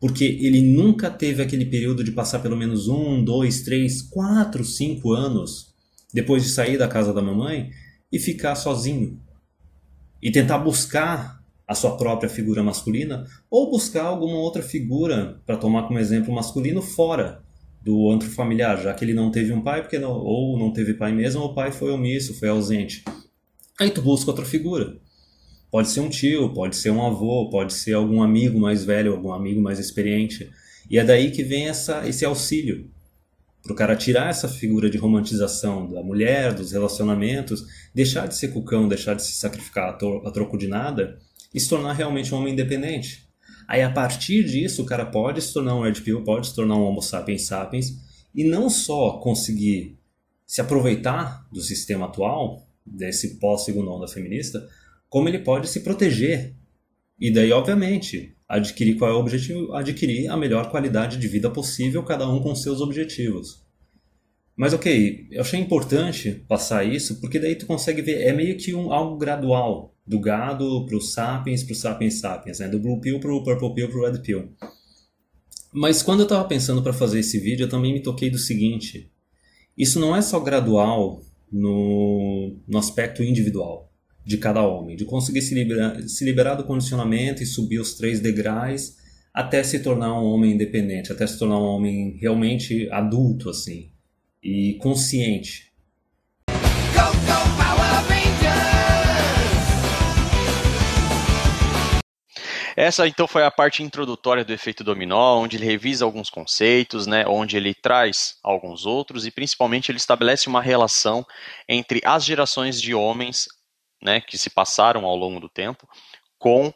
Porque 0.00 0.24
ele 0.24 0.62
nunca 0.62 1.10
teve 1.10 1.42
aquele 1.42 1.66
período 1.66 2.02
de 2.02 2.12
passar 2.12 2.38
pelo 2.38 2.56
menos 2.56 2.88
um, 2.88 3.22
dois, 3.22 3.62
três, 3.62 4.00
quatro, 4.00 4.64
cinco 4.64 5.12
anos 5.12 5.74
depois 6.12 6.42
de 6.42 6.48
sair 6.48 6.78
da 6.78 6.88
casa 6.88 7.12
da 7.12 7.20
mamãe 7.20 7.70
e 8.10 8.18
ficar 8.18 8.54
sozinho. 8.54 9.20
E 10.22 10.30
tentar 10.30 10.58
buscar 10.58 11.42
a 11.66 11.74
sua 11.74 11.96
própria 11.96 12.28
figura 12.28 12.62
masculina 12.62 13.26
ou 13.50 13.70
buscar 13.70 14.04
alguma 14.04 14.36
outra 14.36 14.62
figura 14.62 15.42
para 15.44 15.56
tomar 15.56 15.82
como 15.86 15.98
exemplo 15.98 16.34
masculino 16.34 16.80
fora 16.80 17.42
do 17.82 18.10
antro 18.10 18.30
familiar, 18.30 18.80
já 18.80 18.94
que 18.94 19.04
ele 19.04 19.12
não 19.12 19.30
teve 19.30 19.52
um 19.52 19.60
pai 19.60 19.82
porque 19.82 19.98
não, 19.98 20.12
ou 20.12 20.58
não 20.58 20.72
teve 20.72 20.94
pai 20.94 21.12
mesmo 21.12 21.42
ou 21.42 21.50
o 21.50 21.54
pai 21.54 21.70
foi 21.70 21.90
omisso, 21.90 22.38
foi 22.38 22.48
ausente. 22.48 23.04
Aí 23.80 23.90
tu 23.90 24.00
busca 24.00 24.30
outra 24.30 24.44
figura. 24.44 24.96
Pode 25.70 25.88
ser 25.88 26.00
um 26.00 26.08
tio, 26.08 26.54
pode 26.54 26.76
ser 26.76 26.90
um 26.90 27.04
avô, 27.04 27.50
pode 27.50 27.72
ser 27.72 27.94
algum 27.94 28.22
amigo 28.22 28.60
mais 28.60 28.84
velho, 28.84 29.12
algum 29.12 29.32
amigo 29.32 29.60
mais 29.60 29.80
experiente. 29.80 30.48
E 30.88 30.98
é 30.98 31.04
daí 31.04 31.32
que 31.32 31.42
vem 31.42 31.68
essa, 31.68 32.06
esse 32.06 32.24
auxílio. 32.24 32.88
Para 33.64 33.72
o 33.72 33.76
cara 33.76 33.96
tirar 33.96 34.30
essa 34.30 34.46
figura 34.46 34.88
de 34.88 34.98
romantização 34.98 35.90
da 35.90 36.02
mulher, 36.02 36.52
dos 36.52 36.70
relacionamentos, 36.70 37.64
deixar 37.92 38.28
de 38.28 38.36
ser 38.36 38.48
cucão, 38.48 38.86
deixar 38.86 39.14
de 39.14 39.24
se 39.24 39.32
sacrificar 39.32 39.88
a, 39.88 40.30
troco 40.30 40.56
de 40.56 40.68
nada 40.68 41.18
e 41.52 41.58
se 41.58 41.68
tornar 41.68 41.94
realmente 41.94 42.32
um 42.32 42.38
homem 42.38 42.52
independente. 42.52 43.26
Aí 43.66 43.82
a 43.82 43.90
partir 43.90 44.44
disso 44.44 44.82
o 44.82 44.86
cara 44.86 45.06
pode 45.06 45.40
se 45.40 45.52
tornar 45.52 45.74
um 45.74 45.82
Red 45.82 45.94
Pill, 45.94 46.22
pode 46.22 46.46
se 46.46 46.54
tornar 46.54 46.76
um 46.76 46.82
Homo 46.82 47.02
sapiens 47.02 47.46
sapiens 47.46 47.94
e 48.34 48.44
não 48.44 48.70
só 48.70 49.18
conseguir 49.18 49.98
se 50.46 50.60
aproveitar 50.60 51.48
do 51.50 51.62
sistema 51.62 52.06
atual, 52.06 52.68
desse 52.84 53.38
pós-segunda 53.38 53.90
onda 53.90 54.08
feminista, 54.08 54.68
como 55.08 55.28
ele 55.28 55.38
pode 55.38 55.68
se 55.68 55.80
proteger. 55.80 56.54
E 57.20 57.30
daí, 57.30 57.52
obviamente, 57.52 58.36
adquirir 58.48 58.96
qual 58.96 59.10
é 59.10 59.14
o 59.14 59.18
objetivo? 59.18 59.72
Adquirir 59.74 60.28
a 60.28 60.36
melhor 60.36 60.70
qualidade 60.70 61.16
de 61.18 61.28
vida 61.28 61.48
possível, 61.50 62.02
cada 62.02 62.28
um 62.28 62.40
com 62.40 62.54
seus 62.54 62.80
objetivos. 62.80 63.64
Mas 64.56 64.72
ok, 64.72 65.26
eu 65.30 65.40
achei 65.40 65.58
importante 65.58 66.44
passar 66.46 66.84
isso, 66.84 67.20
porque 67.20 67.40
daí 67.40 67.56
tu 67.56 67.66
consegue 67.66 68.02
ver, 68.02 68.22
é 68.22 68.32
meio 68.32 68.56
que 68.56 68.72
um, 68.72 68.92
algo 68.92 69.16
gradual, 69.16 69.94
do 70.06 70.20
gado 70.20 70.86
pro 70.86 71.00
sapiens, 71.00 71.64
pro 71.64 71.74
sapiens 71.74 72.20
sapiens, 72.20 72.60
né? 72.60 72.68
do 72.68 72.78
blue 72.78 73.00
pill 73.00 73.18
pro 73.18 73.42
purple 73.42 73.74
pill 73.74 73.88
pro 73.88 74.04
red 74.04 74.18
pill. 74.20 74.52
Mas 75.72 76.02
quando 76.02 76.20
eu 76.20 76.24
estava 76.24 76.46
pensando 76.46 76.82
para 76.82 76.92
fazer 76.92 77.18
esse 77.18 77.38
vídeo, 77.38 77.64
eu 77.64 77.68
também 77.68 77.92
me 77.92 78.02
toquei 78.02 78.30
do 78.30 78.38
seguinte, 78.38 79.10
isso 79.76 79.98
não 79.98 80.14
é 80.14 80.22
só 80.22 80.38
gradual 80.38 81.20
no, 81.54 82.56
no 82.66 82.78
aspecto 82.78 83.22
individual 83.22 83.92
de 84.26 84.38
cada 84.38 84.66
homem, 84.66 84.96
de 84.96 85.04
conseguir 85.04 85.40
se 85.40 85.54
liberar, 85.54 86.02
se 86.02 86.24
liberar 86.24 86.56
do 86.56 86.64
condicionamento 86.64 87.42
e 87.42 87.46
subir 87.46 87.78
os 87.78 87.94
três 87.94 88.18
degraus 88.18 88.96
até 89.32 89.62
se 89.62 89.78
tornar 89.80 90.20
um 90.20 90.24
homem 90.24 90.52
independente, 90.52 91.12
até 91.12 91.26
se 91.26 91.38
tornar 91.38 91.58
um 91.58 91.64
homem 91.64 92.16
realmente 92.20 92.88
adulto 92.90 93.48
assim 93.48 93.90
e 94.42 94.74
consciente. 94.80 95.72
Essa 102.76 103.06
então 103.06 103.26
foi 103.26 103.44
a 103.44 103.50
parte 103.50 103.82
introdutória 103.82 104.44
do 104.44 104.52
efeito 104.52 104.82
dominó, 104.82 105.38
onde 105.38 105.56
ele 105.56 105.64
revisa 105.64 106.04
alguns 106.04 106.28
conceitos, 106.28 107.06
né, 107.06 107.24
onde 107.26 107.56
ele 107.56 107.74
traz 107.74 108.36
alguns 108.42 108.84
outros 108.84 109.26
e 109.26 109.30
principalmente 109.30 109.90
ele 109.90 109.98
estabelece 109.98 110.48
uma 110.48 110.60
relação 110.60 111.24
entre 111.68 112.00
as 112.04 112.24
gerações 112.24 112.80
de 112.80 112.94
homens, 112.94 113.46
né, 114.02 114.20
que 114.20 114.36
se 114.36 114.50
passaram 114.50 115.04
ao 115.04 115.16
longo 115.16 115.38
do 115.38 115.48
tempo, 115.48 115.88
com 116.38 116.72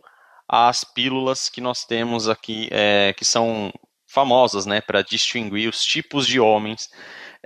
as 0.49 0.85
pílulas 0.85 1.49
que 1.49 1.61
nós 1.61 1.85
temos 1.85 2.29
aqui, 2.29 2.69
é, 2.71 3.13
que 3.17 3.25
são 3.25 3.73
famosas, 4.07 4.65
né, 4.65 4.81
para 4.81 5.03
distinguir 5.03 5.69
os 5.69 5.83
tipos 5.85 6.27
de 6.27 6.41
homens 6.41 6.89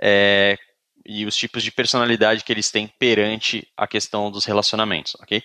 é, 0.01 0.57
e 1.05 1.25
os 1.25 1.35
tipos 1.35 1.63
de 1.63 1.71
personalidade 1.71 2.43
que 2.43 2.51
eles 2.51 2.71
têm 2.71 2.87
perante 2.87 3.67
a 3.75 3.85
questão 3.85 4.31
dos 4.31 4.45
relacionamentos, 4.45 5.15
ok? 5.19 5.43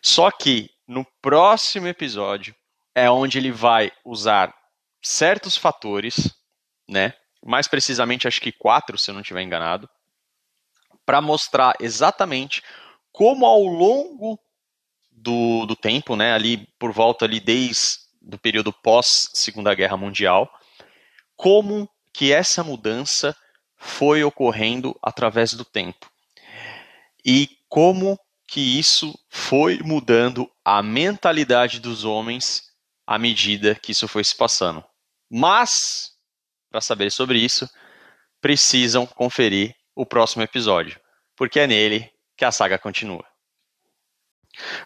Só 0.00 0.30
que 0.30 0.70
no 0.86 1.04
próximo 1.20 1.86
episódio 1.86 2.54
é 2.94 3.10
onde 3.10 3.38
ele 3.38 3.50
vai 3.50 3.90
usar 4.04 4.54
certos 5.02 5.56
fatores, 5.56 6.34
né? 6.88 7.14
Mais 7.44 7.68
precisamente, 7.68 8.26
acho 8.26 8.40
que 8.40 8.52
quatro, 8.52 8.96
se 8.96 9.10
eu 9.10 9.14
não 9.14 9.20
estiver 9.20 9.42
enganado, 9.42 9.88
para 11.04 11.20
mostrar 11.20 11.74
exatamente 11.80 12.62
como 13.12 13.44
ao 13.46 13.62
longo 13.62 14.38
do, 15.10 15.66
do 15.66 15.76
tempo, 15.76 16.16
né? 16.16 16.32
Ali 16.32 16.66
por 16.78 16.92
volta 16.92 17.24
ali 17.24 17.40
desde 17.40 18.04
do 18.20 18.38
período 18.38 18.72
pós 18.72 19.30
Segunda 19.34 19.74
Guerra 19.74 19.96
Mundial, 19.96 20.50
como 21.36 21.88
que 22.12 22.32
essa 22.32 22.64
mudança 22.64 23.36
foi 23.76 24.24
ocorrendo 24.24 24.98
através 25.02 25.52
do 25.52 25.64
tempo 25.64 26.10
e 27.24 27.50
como 27.68 28.18
que 28.46 28.78
isso 28.78 29.18
foi 29.28 29.78
mudando 29.78 30.50
a 30.64 30.82
mentalidade 30.82 31.80
dos 31.80 32.04
homens 32.04 32.62
à 33.06 33.18
medida 33.18 33.74
que 33.74 33.92
isso 33.92 34.08
foi 34.08 34.24
se 34.24 34.36
passando. 34.36 34.84
Mas, 35.30 36.12
para 36.70 36.80
saber 36.80 37.10
sobre 37.10 37.38
isso, 37.38 37.68
precisam 38.40 39.06
conferir 39.06 39.74
o 39.94 40.04
próximo 40.04 40.42
episódio, 40.42 41.00
porque 41.36 41.60
é 41.60 41.66
nele 41.66 42.10
que 42.36 42.44
a 42.44 42.52
saga 42.52 42.78
continua. 42.78 43.24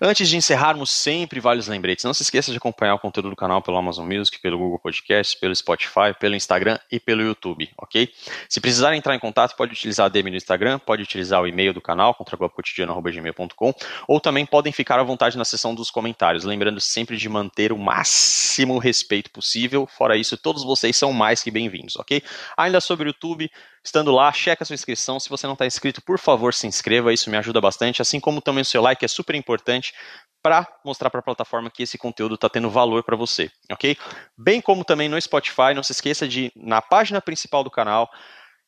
Antes 0.01 0.29
de 0.29 0.37
encerrarmos, 0.37 0.91
sempre 0.91 1.41
vários 1.41 1.69
lembretes. 1.69 2.05
Não 2.05 2.15
se 2.15 2.23
esqueça 2.23 2.51
de 2.51 2.59
acompanhar 2.59 2.95
o 2.95 2.99
conteúdo 2.99 3.31
do 3.31 3.37
canal 3.37 3.63
pelo 3.63 3.77
Amazon 3.77 4.07
Music, 4.07 4.41
pelo 4.41 4.59
Google 4.59 4.79
Podcast, 4.79 5.39
pelo 5.39 5.55
Spotify, 5.55 6.15
pelo 6.19 6.35
Instagram 6.35 6.79
e 6.91 6.99
pelo 7.01 7.23
YouTube, 7.23 7.69
ok? 7.77 8.11
Se 8.49 8.61
precisarem 8.61 8.99
entrar 8.99 9.15
em 9.15 9.19
contato, 9.19 9.57
pode 9.57 9.73
utilizar 9.73 10.07
a 10.07 10.09
DM 10.09 10.31
no 10.31 10.37
Instagram, 10.37 10.79
pode 10.79 11.03
utilizar 11.03 11.43
o 11.43 11.47
e-mail 11.47 11.73
do 11.73 11.81
canal, 11.81 12.15
contraglobocotidiano.gmail.com, 12.15 13.75
ou 14.07 14.21
também 14.21 14.47
podem 14.47 14.73
ficar 14.73 14.99
à 14.99 15.03
vontade 15.03 15.37
na 15.37 15.45
seção 15.45 15.75
dos 15.75 15.91
comentários, 15.91 16.45
lembrando 16.45 16.81
sempre 16.81 17.17
de 17.17 17.29
manter 17.29 17.73
o 17.73 17.79
máximo 17.79 18.79
respeito 18.79 19.31
possível. 19.31 19.87
Fora 19.87 20.17
isso, 20.17 20.37
todos 20.37 20.65
vocês 20.65 20.97
são 20.97 21.13
mais 21.13 21.43
que 21.43 21.51
bem-vindos, 21.51 21.97
ok? 21.97 22.23
Ainda 22.57 22.81
sobre 22.81 23.09
o 23.09 23.11
YouTube, 23.11 23.51
estando 23.85 24.13
lá, 24.13 24.33
checa 24.33 24.63
a 24.63 24.67
sua 24.67 24.75
inscrição. 24.75 25.19
Se 25.19 25.29
você 25.29 25.47
não 25.47 25.55
está 25.55 25.67
inscrito, 25.67 26.01
por 26.03 26.19
favor, 26.19 26.55
se 26.55 26.67
inscreva, 26.67 27.13
isso 27.13 27.31
me 27.31 27.37
ajuda 27.37 27.61
bastante, 27.61 28.01
assim 28.03 28.21
como 28.21 28.41
também 28.41 28.63
o 28.63 28.65
seu 28.65 28.83
like 28.83 29.05
é 29.05 29.09
super 29.09 29.35
importante 29.35 29.49
importante 29.49 29.93
para 30.43 30.67
mostrar 30.85 31.11
para 31.11 31.21
a 31.21 31.23
plataforma 31.23 31.71
que 31.71 31.83
esse 31.83 31.99
conteúdo 31.99 32.37
está 32.37 32.49
tendo 32.49 32.71
valor 32.71 33.03
para 33.03 33.17
você, 33.17 33.51
ok? 33.71 33.97
Bem 34.37 34.61
como 34.61 34.85
também 34.85 35.09
no 35.09 35.21
Spotify, 35.21 35.75
não 35.75 35.83
se 35.83 35.93
esqueça 35.93 36.29
de, 36.29 36.53
na 36.55 36.81
página 36.81 37.21
principal 37.21 37.65
do 37.65 37.71
canal, 37.71 38.09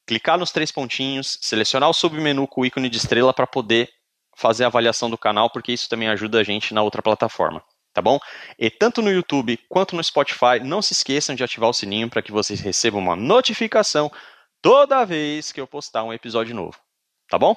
clicar 0.06 0.36
nos 0.36 0.50
três 0.50 0.72
pontinhos, 0.72 1.38
selecionar 1.40 1.88
o 1.88 1.94
submenu 1.94 2.46
com 2.46 2.62
o 2.62 2.66
ícone 2.66 2.88
de 2.88 2.96
estrela 2.96 3.32
para 3.32 3.46
poder 3.46 3.88
fazer 4.36 4.64
a 4.64 4.66
avaliação 4.66 5.08
do 5.08 5.18
canal, 5.18 5.50
porque 5.50 5.72
isso 5.72 5.88
também 5.88 6.08
ajuda 6.08 6.40
a 6.40 6.42
gente 6.42 6.74
na 6.74 6.82
outra 6.82 7.02
plataforma, 7.02 7.62
tá 7.92 8.02
bom? 8.02 8.18
E 8.58 8.68
tanto 8.68 9.00
no 9.00 9.10
YouTube 9.10 9.58
quanto 9.68 9.94
no 9.94 10.02
Spotify, 10.02 10.58
não 10.62 10.82
se 10.82 10.92
esqueçam 10.92 11.34
de 11.34 11.44
ativar 11.44 11.70
o 11.70 11.74
sininho 11.74 12.10
para 12.10 12.22
que 12.22 12.32
vocês 12.32 12.60
recebam 12.60 13.00
uma 13.00 13.14
notificação 13.14 14.10
toda 14.62 15.04
vez 15.04 15.52
que 15.52 15.60
eu 15.60 15.66
postar 15.66 16.04
um 16.04 16.12
episódio 16.12 16.54
novo, 16.54 16.78
tá 17.28 17.38
bom? 17.38 17.54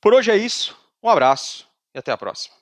Por 0.00 0.14
hoje 0.14 0.30
é 0.30 0.36
isso, 0.36 0.76
um 1.02 1.08
abraço 1.08 1.68
e 1.94 1.98
até 1.98 2.12
a 2.12 2.18
próxima. 2.18 2.54